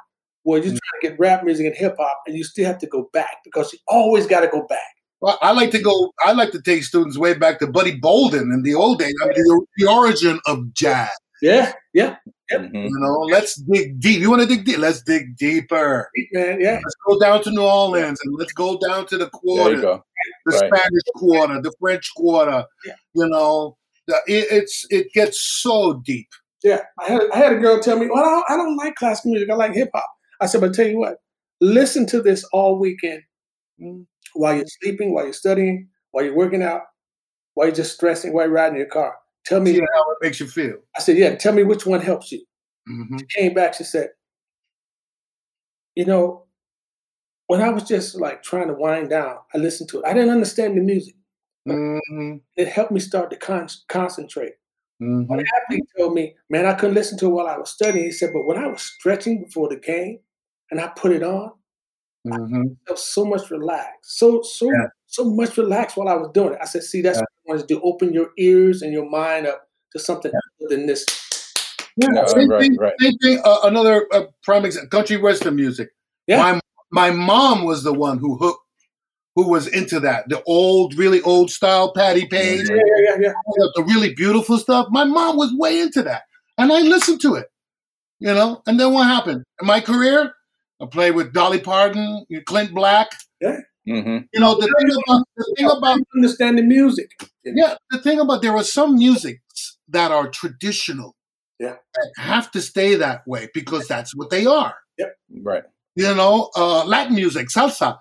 [0.44, 2.88] where you're trying to get rap music and hip hop, and you still have to
[2.88, 4.80] go back because you always got to go back.
[5.22, 6.14] Well, I like to go.
[6.26, 9.14] I like to take students way back to Buddy Bolden in the old days.
[9.22, 11.10] I mean, the, the origin of jazz.
[11.42, 12.18] Yeah, yeah,
[12.52, 12.74] Mhm.
[12.90, 14.20] You know, let's dig deep.
[14.22, 14.78] You want to dig deep?
[14.80, 16.10] Let's dig deeper.
[16.34, 16.80] man, yeah.
[16.84, 19.82] Let's go down to New Orleans and let's go down to the There quarter, you
[19.82, 20.04] go.
[20.46, 20.68] the Right.
[20.74, 22.66] Spanish quarter, the French quarter.
[22.86, 22.94] Yeah.
[23.14, 26.28] You know, the, it, it's it gets so deep.
[26.64, 28.96] Yeah, I had I had a girl tell me, "Well, I don't, I don't like
[28.96, 29.50] classical music.
[29.50, 30.10] I like hip hop."
[30.42, 31.18] I said, "But tell you what,
[31.62, 33.22] listen to this all weekend
[34.34, 36.82] while you're sleeping, while you're studying, while you're working out,
[37.54, 39.16] while you're just stressing, while you're riding your car.
[39.50, 40.76] Tell me how it makes you feel.
[40.96, 41.34] I said, yeah.
[41.34, 42.46] Tell me which one helps you.
[42.88, 43.18] Mm-hmm.
[43.18, 43.74] She came back.
[43.74, 44.10] She said,
[45.96, 46.46] you know,
[47.48, 50.06] when I was just like trying to wind down, I listened to it.
[50.06, 51.16] I didn't understand the music.
[51.68, 52.36] Mm-hmm.
[52.58, 54.54] It helped me start to con- concentrate.
[55.02, 55.26] Mm-hmm.
[55.26, 58.06] One athlete told me, man, I couldn't listen to it while I was studying.
[58.06, 60.20] He said, but when I was stretching before the game
[60.70, 61.54] and I put it on,
[62.28, 62.62] mm-hmm.
[62.62, 64.20] I felt so much relaxed.
[64.20, 64.90] So, so, yeah.
[65.12, 66.60] So much relaxed while I was doing it.
[66.62, 67.22] I said, see, that's yeah.
[67.22, 67.82] what I wanted to do.
[67.82, 70.66] Open your ears and your mind up to something yeah.
[70.66, 71.06] other than this.
[71.98, 72.94] Yeah, no, same, right, thing, right.
[73.00, 73.42] same thing.
[73.44, 75.90] Uh, another uh, prime example, country western music.
[76.28, 76.38] Yeah.
[76.38, 76.60] My,
[76.92, 78.62] my mom was the one who hooked
[79.36, 80.30] who was into that.
[80.30, 82.68] The old, really old style Patti Page.
[82.70, 83.66] Yeah, yeah, yeah, yeah.
[83.76, 84.88] The really beautiful stuff.
[84.92, 86.24] My mom was way into that.
[86.58, 87.48] And I listened to it.
[88.20, 89.44] You know, and then what happened?
[89.62, 90.34] In my career,
[90.82, 93.10] I played with Dolly Parton, Clint Black.
[93.40, 93.60] Yeah.
[93.90, 94.18] Mm-hmm.
[94.34, 97.10] You know, the thing about the thing about understanding music.
[97.44, 101.16] Yeah, the thing about there are some musics that are traditional.
[101.60, 101.76] Yeah.
[101.94, 104.76] That have to stay that way because that's what they are.
[104.98, 105.16] Yep.
[105.42, 105.64] Right.
[105.96, 107.98] You know, uh, Latin music, salsa.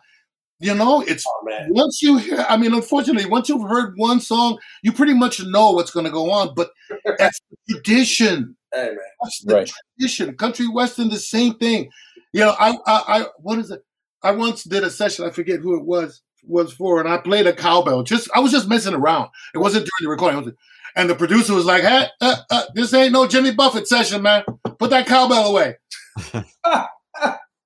[0.61, 2.45] You know, it's oh, once you hear.
[2.49, 6.11] I mean, unfortunately, once you've heard one song, you pretty much know what's going to
[6.11, 6.53] go on.
[6.55, 6.71] But
[7.19, 8.57] that's the tradition.
[8.75, 8.97] Hey, man.
[9.23, 9.73] That's the right.
[9.97, 10.37] tradition.
[10.37, 11.91] Country western, the same thing.
[12.33, 13.83] You know, I, I, I, what is it?
[14.23, 15.25] I once did a session.
[15.25, 18.03] I forget who it was was for, and I played a cowbell.
[18.03, 19.31] Just I was just messing around.
[19.55, 20.57] It wasn't during the recording.
[20.97, 24.45] And the producer was like, "Hey, uh, uh, this ain't no Jimmy Buffett session, man.
[24.79, 25.77] Put that cowbell away."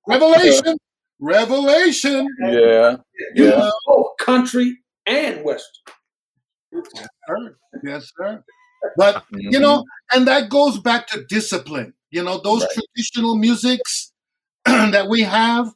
[0.07, 0.77] Revelation.
[1.19, 2.27] Revelation.
[2.41, 2.97] Yeah.
[3.33, 3.69] Yeah.
[3.87, 5.93] Oh, country and western.
[6.71, 7.55] Yes, sir.
[7.83, 8.43] Yes, sir.
[8.97, 9.39] But mm-hmm.
[9.39, 11.93] you know, and that goes back to discipline.
[12.11, 12.69] You know, those right.
[12.73, 14.11] traditional musics
[14.65, 15.71] that we have,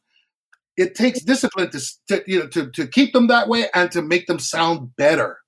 [0.77, 4.01] it takes discipline to, to you know to, to keep them that way and to
[4.01, 5.39] make them sound better.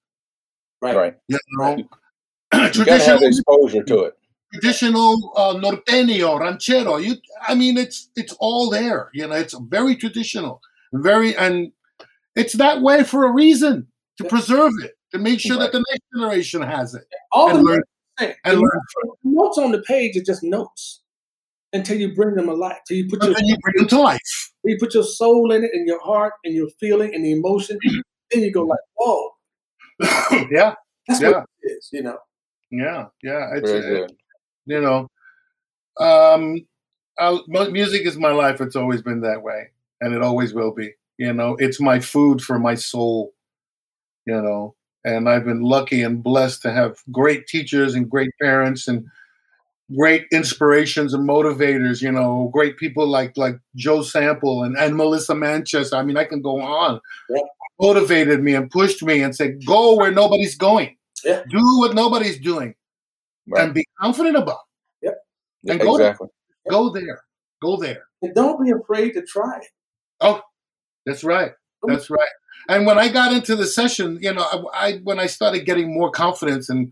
[0.82, 0.96] Right.
[0.96, 1.18] Right.
[1.28, 1.78] You know,
[2.54, 4.20] you traditional exposure to it
[4.54, 6.98] traditional uh, norteño, ranchero.
[6.98, 7.16] You,
[7.48, 9.10] I mean, it's it's all there.
[9.14, 10.62] You know, it's very traditional,
[10.94, 11.72] very, and
[12.36, 13.88] it's that way for a reason
[14.18, 15.72] to preserve it, to make sure right.
[15.72, 17.04] that the next generation has it.
[17.32, 17.84] All and the learn,
[18.44, 18.82] and learn.
[19.24, 21.02] notes on the page are just notes
[21.74, 22.78] until you bring them alive.
[22.88, 24.52] Till you put your you bring them to life.
[24.64, 27.78] You put your soul in it, and your heart, and your feeling, and the emotion.
[28.32, 29.30] then you go like, "Whoa,
[30.52, 30.76] yeah,
[31.08, 31.30] that's yeah.
[31.32, 32.18] what it is," you know.
[32.72, 34.12] Yeah, yeah, it's, it,
[34.66, 35.08] you know,
[36.00, 36.66] um,
[37.18, 38.62] I'll, music is my life.
[38.62, 39.70] It's always been that way,
[40.02, 40.92] and it always will be.
[41.18, 43.34] You know, it's my food for my soul.
[44.26, 48.88] You know, and I've been lucky and blessed to have great teachers and great parents
[48.88, 49.06] and
[49.98, 52.02] great inspirations and motivators.
[52.02, 55.96] You know, great people like like Joe Sample and, and Melissa Manchester.
[55.96, 57.00] I mean, I can go on.
[57.30, 57.42] Yeah.
[57.82, 60.98] Motivated me and pushed me and said, "Go where nobody's going.
[61.24, 61.44] Yeah.
[61.50, 62.76] Do what nobody's doing."
[63.50, 63.66] right.
[63.66, 64.60] and be confident about.
[65.02, 65.18] Yep.
[65.68, 66.28] And go exactly.
[66.66, 66.72] There.
[66.72, 67.22] Go there.
[67.62, 68.04] Go there.
[68.22, 69.68] And don't be afraid to try it.
[70.22, 70.42] Oh,
[71.06, 71.52] that's right.
[71.84, 72.30] That's right.
[72.68, 75.94] And when I got into the session, you know, I, I when I started getting
[75.94, 76.92] more confidence and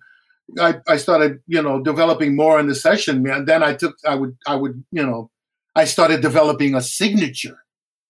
[0.60, 4.16] I, I started, you know, developing more in the session, man, then I took I
[4.16, 5.30] would I would, you know,
[5.76, 7.64] I started developing a signature.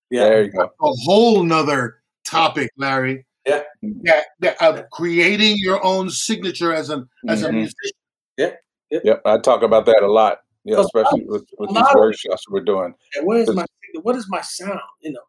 [0.10, 0.64] Yeah, there you go.
[0.64, 3.26] A whole nother topic, Larry.
[3.46, 3.64] Yeah.
[3.82, 7.50] Yeah, that, uh, creating your own signature as an as mm-hmm.
[7.50, 7.98] a musician
[8.38, 8.52] yeah.
[8.92, 9.02] Yep.
[9.04, 9.22] yep.
[9.26, 10.40] I talk about that a lot.
[10.64, 12.94] You know, especially with, with these workshops we're doing.
[13.22, 13.66] what is my
[14.02, 14.80] what is my sound?
[15.02, 15.22] You know.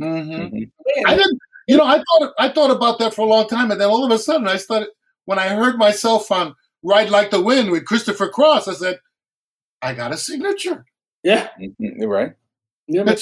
[0.00, 0.56] Mm-hmm.
[0.56, 1.06] Mm-hmm.
[1.06, 1.38] I didn't.
[1.68, 4.04] You know, I thought I thought about that for a long time, and then all
[4.04, 4.88] of a sudden, I started
[5.24, 8.68] when I heard myself on "Ride Like the Wind" with Christopher Cross.
[8.68, 8.98] I said,
[9.80, 10.84] "I got a signature."
[11.22, 12.04] Yeah, mm-hmm.
[12.04, 12.32] right.
[12.88, 13.14] Yeah,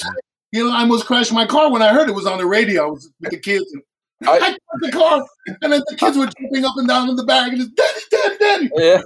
[0.51, 2.83] you know, I almost crashed my car when I heard it was on the radio.
[2.83, 3.65] I was with the kids.
[3.71, 3.83] And
[4.29, 5.25] I, I the car,
[5.61, 8.01] and then the kids were jumping up and down in the back, and just daddy,
[8.11, 8.69] daddy, daddy.
[8.75, 9.01] Yeah.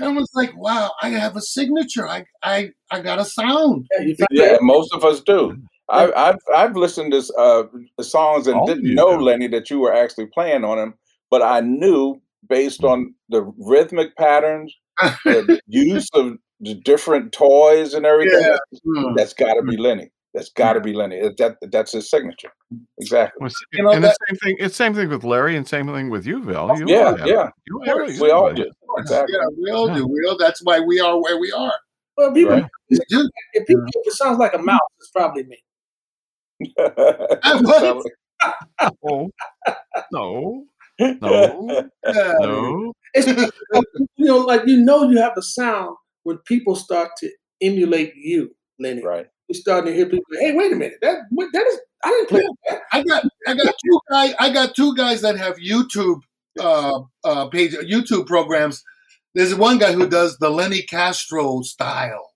[0.00, 2.08] I was like, wow, I have a signature.
[2.08, 3.86] I I I got a sound.
[4.00, 5.56] Yeah, yeah most of us do.
[5.88, 9.94] I, I've I've listened to uh, songs and oh, didn't know Lenny that you were
[9.94, 10.94] actually playing on them,
[11.30, 14.74] but I knew based on the rhythmic patterns,
[15.24, 18.40] the use of the different toys and everything.
[18.40, 18.56] Yeah.
[18.84, 19.14] Hmm.
[19.14, 20.10] That's got to be Lenny.
[20.34, 21.18] That's got to be Lenny.
[21.38, 22.50] That that's his signature.
[22.98, 23.38] Exactly.
[23.40, 24.56] Well, you know, and that, the same thing.
[24.58, 26.76] It's same thing with Larry, and same thing with you, Bill.
[26.76, 27.48] You yeah, yeah.
[27.66, 27.80] You
[28.20, 28.70] we all do.
[28.98, 29.34] Exactly.
[29.34, 30.06] Yeah, we all do.
[30.06, 30.36] We all.
[30.38, 31.72] That's why we are where we are.
[32.18, 32.66] Well, people, right.
[32.90, 35.58] if people if it sounds like a mouse, it's probably me.
[36.78, 38.02] no,
[40.12, 40.64] no,
[41.20, 42.92] no, no.
[43.14, 43.26] It's,
[44.16, 47.30] you know, like you know, you have the sound when people start to
[47.60, 49.02] emulate you, Lenny.
[49.02, 50.24] Right we're starting to hear people.
[50.38, 52.82] Hey, wait a minute, that that is I didn't play that.
[52.92, 56.20] I got I got two guys I got two guys that have YouTube
[56.58, 58.82] uh, uh, page YouTube programs.
[59.34, 62.32] There's one guy who does the Lenny Castro style.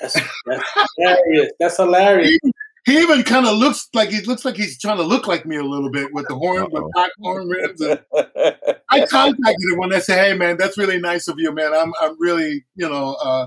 [0.00, 0.14] That's,
[0.46, 0.64] that's
[0.96, 1.52] hilarious.
[1.60, 2.38] That's hilarious.
[2.84, 5.56] He, even kind of looks like he looks like he's trying to look like me
[5.56, 7.80] a little bit with the horn, with black horn rims.
[7.80, 8.00] And
[8.90, 11.72] I contacted him when I said, "Hey, man, that's really nice of you, man.
[11.74, 13.46] I'm I'm really you know." Uh,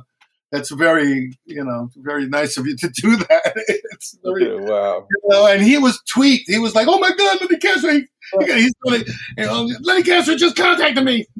[0.51, 3.53] that's very, you know, very nice of you to do that.
[3.97, 5.07] It's very, wow.
[5.09, 6.47] You know, and he was tweaked.
[6.47, 7.91] He was like, "Oh my God, Lenny Castro!
[7.91, 8.05] He,
[8.53, 8.99] he's gonna,
[9.37, 11.25] you know, Lenny Castro just contacted me."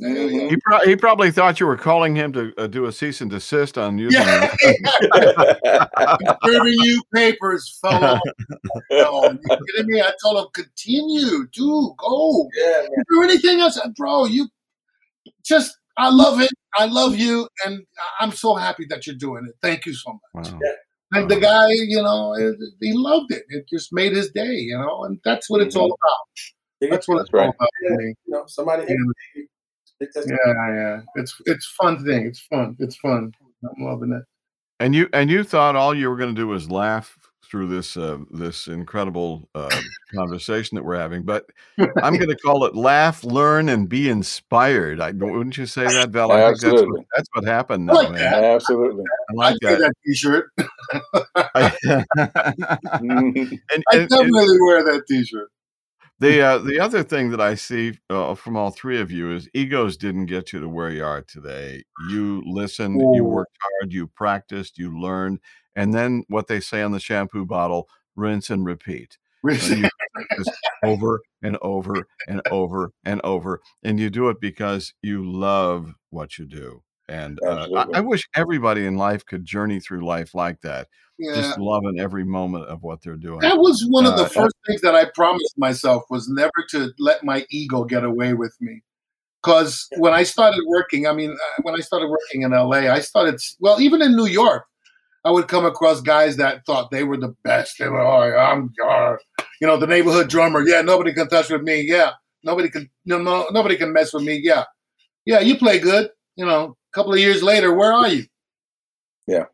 [0.00, 0.48] Mhm.
[0.50, 3.28] He, pro- he probably thought you were calling him to uh, do a cease and
[3.28, 4.22] desist on using.
[4.22, 4.54] yeah,
[6.44, 8.18] serving you papers, fellow.
[8.92, 9.38] No, you
[9.74, 10.00] kidding me?
[10.00, 12.48] I told him, continue, do go.
[12.56, 13.04] Yeah, man.
[13.10, 14.26] Do anything else, bro.
[14.26, 14.48] You
[15.44, 16.50] just, I love it.
[16.74, 17.84] I love you, and
[18.18, 19.54] I'm so happy that you're doing it.
[19.60, 20.50] Thank you so much.
[20.52, 20.60] Wow.
[21.14, 23.44] And the guy, you know, it- he loved it.
[23.50, 25.82] It just made his day, you know, and that's what it's mm-hmm.
[25.82, 26.90] all about.
[26.90, 27.46] That's what it's right.
[27.46, 28.14] all about to me.
[28.26, 28.84] You know, somebody.
[28.88, 29.42] Yeah.
[30.00, 31.00] It's Yeah, yeah.
[31.16, 32.26] It's it's fun thing.
[32.26, 32.76] It's fun.
[32.80, 33.32] It's fun.
[33.64, 34.24] I'm loving it.
[34.80, 37.16] And you and you thought all you were going to do was laugh
[37.52, 39.68] through this uh, this incredible uh,
[40.14, 41.44] conversation that we're having, but
[42.02, 45.02] I'm going to call it laugh, learn, and be inspired.
[45.02, 46.32] I wouldn't you say that, Val?
[46.32, 47.06] I think that's what, Absolutely.
[47.14, 47.90] that's what happened.
[47.90, 48.44] I Now, like man.
[48.44, 49.04] Absolutely.
[49.04, 49.80] I I like wear that.
[49.80, 50.50] that T-shirt.
[53.02, 55.50] And, I and- and definitely wear that T-shirt.
[56.20, 59.46] the uh, the other thing that I see uh, from all three of you is
[59.52, 61.82] egos didn't get you to where you are today.
[62.08, 65.40] You listened, you worked hard, you practiced, you learned,
[65.76, 69.18] and then what they say on the shampoo bottle: rinse and repeat.
[69.44, 69.88] And you
[70.84, 76.38] over and over and over and over, and you do it because you love what
[76.38, 76.82] you do.
[77.08, 81.34] And uh, I, I wish everybody in life could journey through life like that, yeah.
[81.34, 83.40] just loving every moment of what they're doing.
[83.40, 86.92] That was one of the Uh, first things that I promised myself was never to
[86.98, 88.82] let my ego get away with me.
[89.42, 93.00] Because when I started working, I mean, uh, when I started working in LA, I
[93.00, 94.66] started, well, even in New York,
[95.24, 97.78] I would come across guys that thought they were the best.
[97.78, 99.16] They were, oh, I'm, uh,
[99.60, 100.66] you know, the neighborhood drummer.
[100.66, 101.82] Yeah, nobody can touch with me.
[101.82, 102.10] Yeah,
[102.42, 104.40] nobody can, no, no, nobody can mess with me.
[104.42, 104.64] Yeah,
[105.24, 106.10] yeah, you play good.
[106.36, 108.24] You know, a couple of years later, where are you?
[109.26, 109.44] Yeah.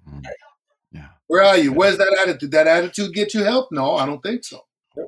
[0.92, 1.08] yeah.
[1.26, 1.72] Where are you?
[1.72, 2.50] Where's that attitude?
[2.52, 3.68] That attitude get you help?
[3.70, 4.60] No, I don't think so.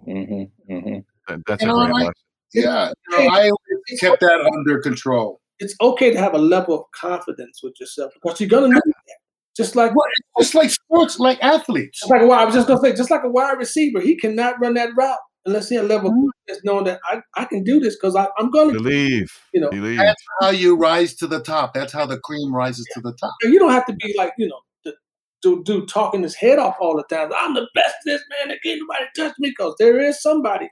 [0.06, 0.50] Mhm.
[0.68, 1.04] Mhm.
[1.46, 2.12] That's You a great I-
[2.52, 3.50] Yeah, you know, I
[3.98, 5.40] kept that under control.
[5.60, 9.09] It's okay to have a level of confidence with yourself because you're gonna need that.
[9.56, 10.06] Just like Well,
[10.38, 12.00] just like sports, like athletes.
[12.00, 14.16] just like a wide, I was just gonna say, just like a wide receiver, he
[14.16, 16.26] cannot run that route unless he has a level of Mm-hmm.
[16.48, 19.28] confidence knowing that I, I can do this because I'm gonna Believe.
[19.52, 19.98] you know, Believe.
[19.98, 21.74] That's how you rise to the top.
[21.74, 23.32] That's how the cream rises to the top.
[23.42, 24.94] you don't have to be like, you know, the
[25.42, 27.30] dude, dude talking his head off all the time.
[27.36, 30.68] I'm the best of this man, that can't nobody touch me because there is somebody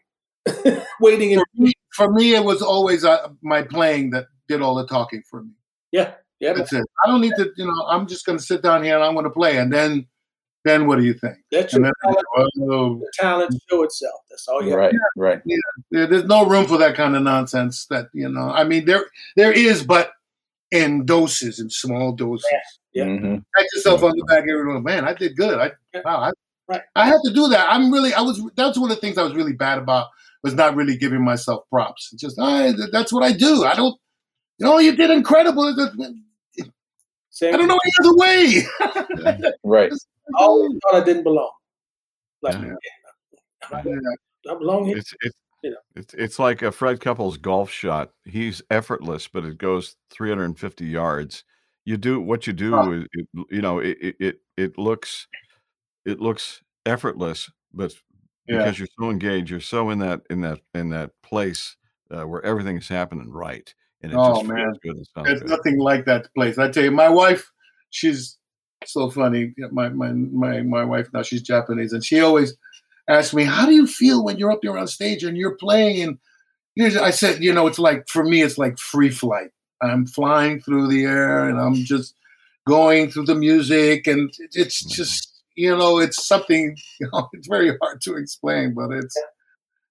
[1.00, 4.74] waiting in For me, for me, it was always uh, my playing that did all
[4.76, 5.50] the talking for me.
[5.92, 6.52] Yeah, yeah.
[6.52, 6.84] That's it.
[7.04, 9.14] I don't need to, you know, I'm just going to sit down here and I'm
[9.14, 9.58] going to play.
[9.58, 10.06] And then,
[10.64, 11.36] then what do you think?
[11.52, 12.26] Let And your then, talent,
[12.70, 14.20] oh, your talent show itself.
[14.30, 14.78] That's all you have.
[14.78, 14.94] Right.
[15.16, 15.42] Right.
[15.90, 17.86] there- there's no room for that kind of nonsense.
[17.86, 20.12] That you know, I mean, there there is, but
[20.70, 22.46] in doses, in small doses.
[22.92, 23.04] Yeah.
[23.04, 23.44] Mhm.
[23.56, 24.80] pat yourself on the back every day.
[24.80, 25.58] Man, I did good.
[25.58, 26.02] I Yeah.
[26.04, 26.30] wow, I,
[26.68, 26.82] Right.
[26.96, 27.66] I had to do that.
[27.70, 28.42] I'm really, I was.
[28.54, 30.08] That's one of the things I was really bad about
[30.42, 32.10] was not really giving myself props.
[32.12, 33.64] It's just, I, that's what I do.
[33.64, 33.98] I don't,
[34.58, 35.74] you know, you did incredible.
[37.42, 39.48] I don't know any other way.
[39.64, 39.92] Right.
[39.92, 41.50] I always thought I didn't belong.
[42.42, 42.74] Like, Yeah.
[43.84, 43.98] Yeah.
[44.50, 44.96] I belong here.
[44.98, 45.76] It's it's You know.
[45.96, 48.10] it's it's like a Fred Couples golf shot.
[48.24, 51.44] He's effortless, but it goes 350 yards.
[51.84, 52.70] You do what you do.
[52.72, 52.90] Huh.
[53.12, 55.26] It, you know, it, it it it looks
[56.04, 57.94] it looks effortless, but
[58.46, 58.58] Yeah.
[58.58, 61.76] because you're so engaged, you're so in that in that in that place
[62.10, 64.64] uh, where everything is happening right, and it Oh, just man.
[64.64, 65.50] feels good and sounds There's good.
[65.50, 66.58] nothing like that place.
[66.58, 67.50] I tell you, my wife,
[67.90, 68.36] she's
[68.84, 69.54] so funny.
[69.72, 72.56] My my my my wife now she's Japanese, and she always
[73.08, 76.02] asks me, "How do you feel when you're up there on stage and you're playing?"
[76.02, 76.18] And
[76.76, 79.50] here's, I said, you know, it's like for me, it's like free flight.
[79.82, 82.14] I'm flying through the air, and I'm just
[82.66, 84.92] going through the music, and it's Mhm.
[84.96, 86.76] just you know, it's something.
[87.00, 89.16] You know, it's very hard to explain, but it's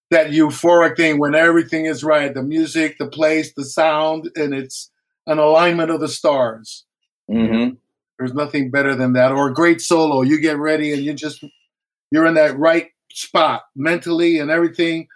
[0.10, 4.89] that euphoric thing when everything is right the music the place the sound and it's
[5.28, 6.86] an alignment of the stars
[7.30, 7.70] hmm
[8.20, 11.43] there's nothing better than that or a great solo you get ready and you just
[12.12, 15.08] you're in that right spot mentally and everything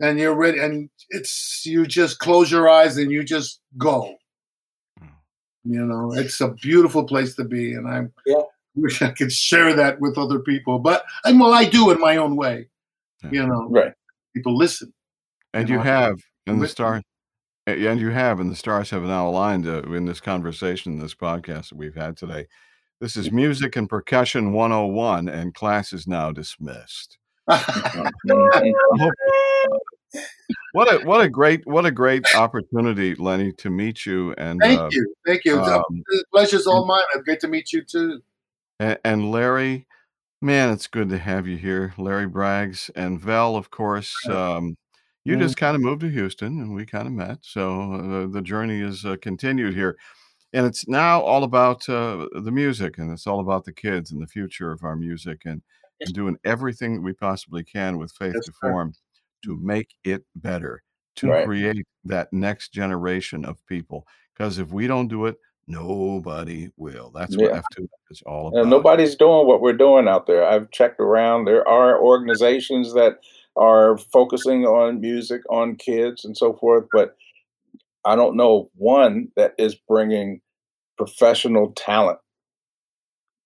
[0.00, 4.14] and you're ready and it's you just close your eyes and you just go
[5.00, 5.10] Mm.
[5.64, 8.42] you know it's a beautiful place to be and i'm Yeah.
[8.74, 12.16] wish I could share that with other people, but and well, I do in my
[12.16, 12.68] own way.
[13.30, 13.92] You know, right?
[14.34, 14.92] People listen,
[15.52, 17.02] and you, know, have, and the stars,
[17.66, 21.70] and you have, and the stars have now aligned uh, in this conversation, this podcast
[21.70, 22.46] that we've had today.
[23.00, 27.18] This is Music and Percussion 101, and class is now dismissed.
[30.72, 34.34] what a what a great what a great opportunity, Lenny, to meet you.
[34.38, 35.60] And thank uh, you, thank you.
[35.60, 35.82] Um,
[36.32, 37.02] pleasure's all mine.
[37.24, 38.22] Great to meet you too.
[38.78, 39.86] And, and, Larry,
[40.40, 44.14] man, it's good to have you here, Larry Braggs and Vel, of course.
[44.28, 44.76] Um,
[45.24, 47.38] you just kind of moved to Houston, and we kind of met.
[47.42, 49.96] So uh, the journey is uh, continued here,
[50.52, 54.22] and it's now all about uh, the music, and it's all about the kids and
[54.22, 55.62] the future of our music, and,
[56.00, 58.94] and doing everything that we possibly can with Faith That's to Form
[59.44, 60.82] to make it better,
[61.16, 61.44] to right.
[61.44, 64.06] create that next generation of people.
[64.34, 65.36] Because if we don't do it,
[65.70, 67.10] nobody will.
[67.14, 67.62] That's what yeah.
[67.76, 68.60] F2 is all about.
[68.60, 70.44] And nobody's doing what we're doing out there.
[70.44, 71.44] I've checked around.
[71.44, 73.20] There are organizations that
[73.56, 77.16] are focusing on music, on kids, and so forth, but
[78.04, 80.40] I don't know one that is bringing
[80.96, 82.18] professional talent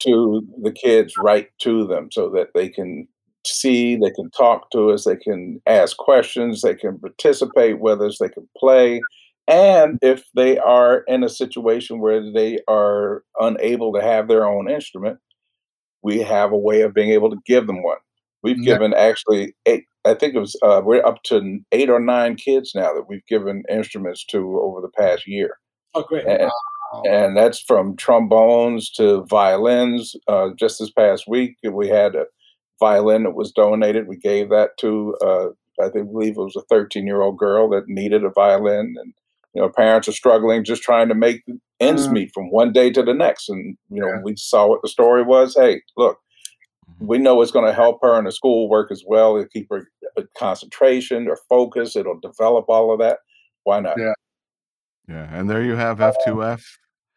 [0.00, 3.08] to the kids right to them so that they can
[3.46, 8.18] see, they can talk to us, they can ask questions, they can participate with us,
[8.18, 9.00] they can play.
[9.46, 14.70] And if they are in a situation where they are unable to have their own
[14.70, 15.18] instrument,
[16.02, 17.98] we have a way of being able to give them one.
[18.42, 18.74] We've yeah.
[18.74, 22.72] given actually eight, I think it was, uh, we're up to eight or nine kids
[22.74, 25.58] now that we've given instruments to over the past year.
[25.94, 26.26] Oh, great.
[26.26, 26.50] And,
[27.06, 30.14] and that's from trombones to violins.
[30.28, 32.26] Uh, just this past week, we had a
[32.80, 34.08] violin that was donated.
[34.08, 35.46] We gave that to, uh,
[35.82, 38.94] I think, believe it was a 13 year old girl that needed a violin.
[38.98, 39.14] And,
[39.54, 41.42] you know, parents are struggling just trying to make
[41.80, 42.14] ends mm-hmm.
[42.14, 43.48] meet from one day to the next.
[43.48, 44.20] And, you know, yeah.
[44.22, 45.54] we saw what the story was.
[45.54, 46.18] Hey, look,
[46.90, 47.06] mm-hmm.
[47.06, 49.36] we know it's going to help her in the school work as well.
[49.36, 49.88] It'll keep her
[50.18, 51.94] uh, concentration or focus.
[51.94, 53.18] It'll develop all of that.
[53.62, 53.96] Why not?
[53.98, 54.12] Yeah.
[55.08, 55.28] Yeah.
[55.32, 56.62] And there you have F2F.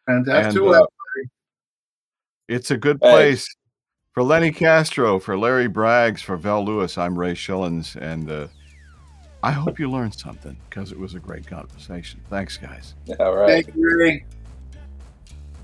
[0.08, 0.56] And F2F.
[0.56, 0.86] And, uh,
[2.48, 3.46] it's a good place.
[3.46, 3.54] Hey
[4.18, 8.48] for Lenny Castro, for Larry Braggs, for Vel Lewis, I'm Ray Schillens, and uh,
[9.44, 12.20] I hope you learned something because it was a great conversation.
[12.30, 12.96] Thanks, guys.
[13.20, 13.66] All right.
[13.66, 14.26] Thank you, Ray.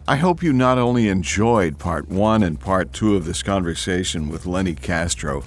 [0.07, 4.45] I hope you not only enjoyed part one and part two of this conversation with
[4.45, 5.43] Lenny Castro,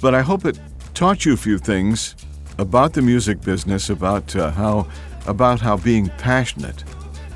[0.00, 0.58] but I hope it
[0.94, 2.16] taught you a few things
[2.58, 4.88] about the music business, about uh, how
[5.26, 6.82] about how being passionate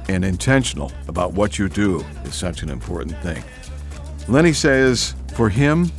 [0.09, 3.43] and intentional about what you do is such an important thing.
[4.29, 5.91] Lenny says, for him,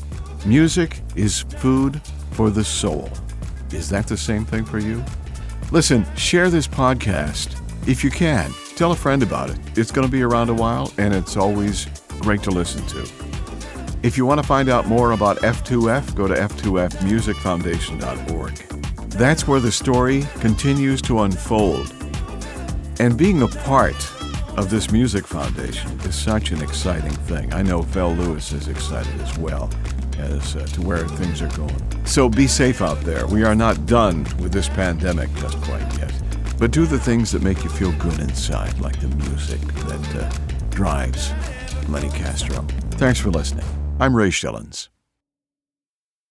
[0.46, 2.02] music is food
[2.32, 3.10] for the soul.
[3.74, 5.04] Is that the same thing for you?
[5.72, 8.52] Listen, share this podcast if you can.
[8.76, 9.58] Tell a friend about it.
[9.76, 11.88] It's going to be around a while, and it's always
[12.20, 13.10] great to listen to.
[14.04, 18.56] If you want to find out more about F2F, go to f2fmusicfoundation.org.
[19.10, 21.94] That's where the story continues to unfold.
[23.00, 23.96] And being a part
[24.58, 27.52] of this music foundation is such an exciting thing.
[27.54, 29.70] I know Vel Lewis is excited as well
[30.20, 32.06] as uh, to where things are going.
[32.06, 33.26] So be safe out there.
[33.28, 36.14] We are not done with this pandemic just quite yet.
[36.60, 40.30] But do the things that make you feel good inside, like the music that uh,
[40.70, 41.34] drives
[41.90, 42.62] Lenny Castro.
[42.92, 43.66] Thanks for listening.
[44.00, 44.93] I'm Ray Schillens.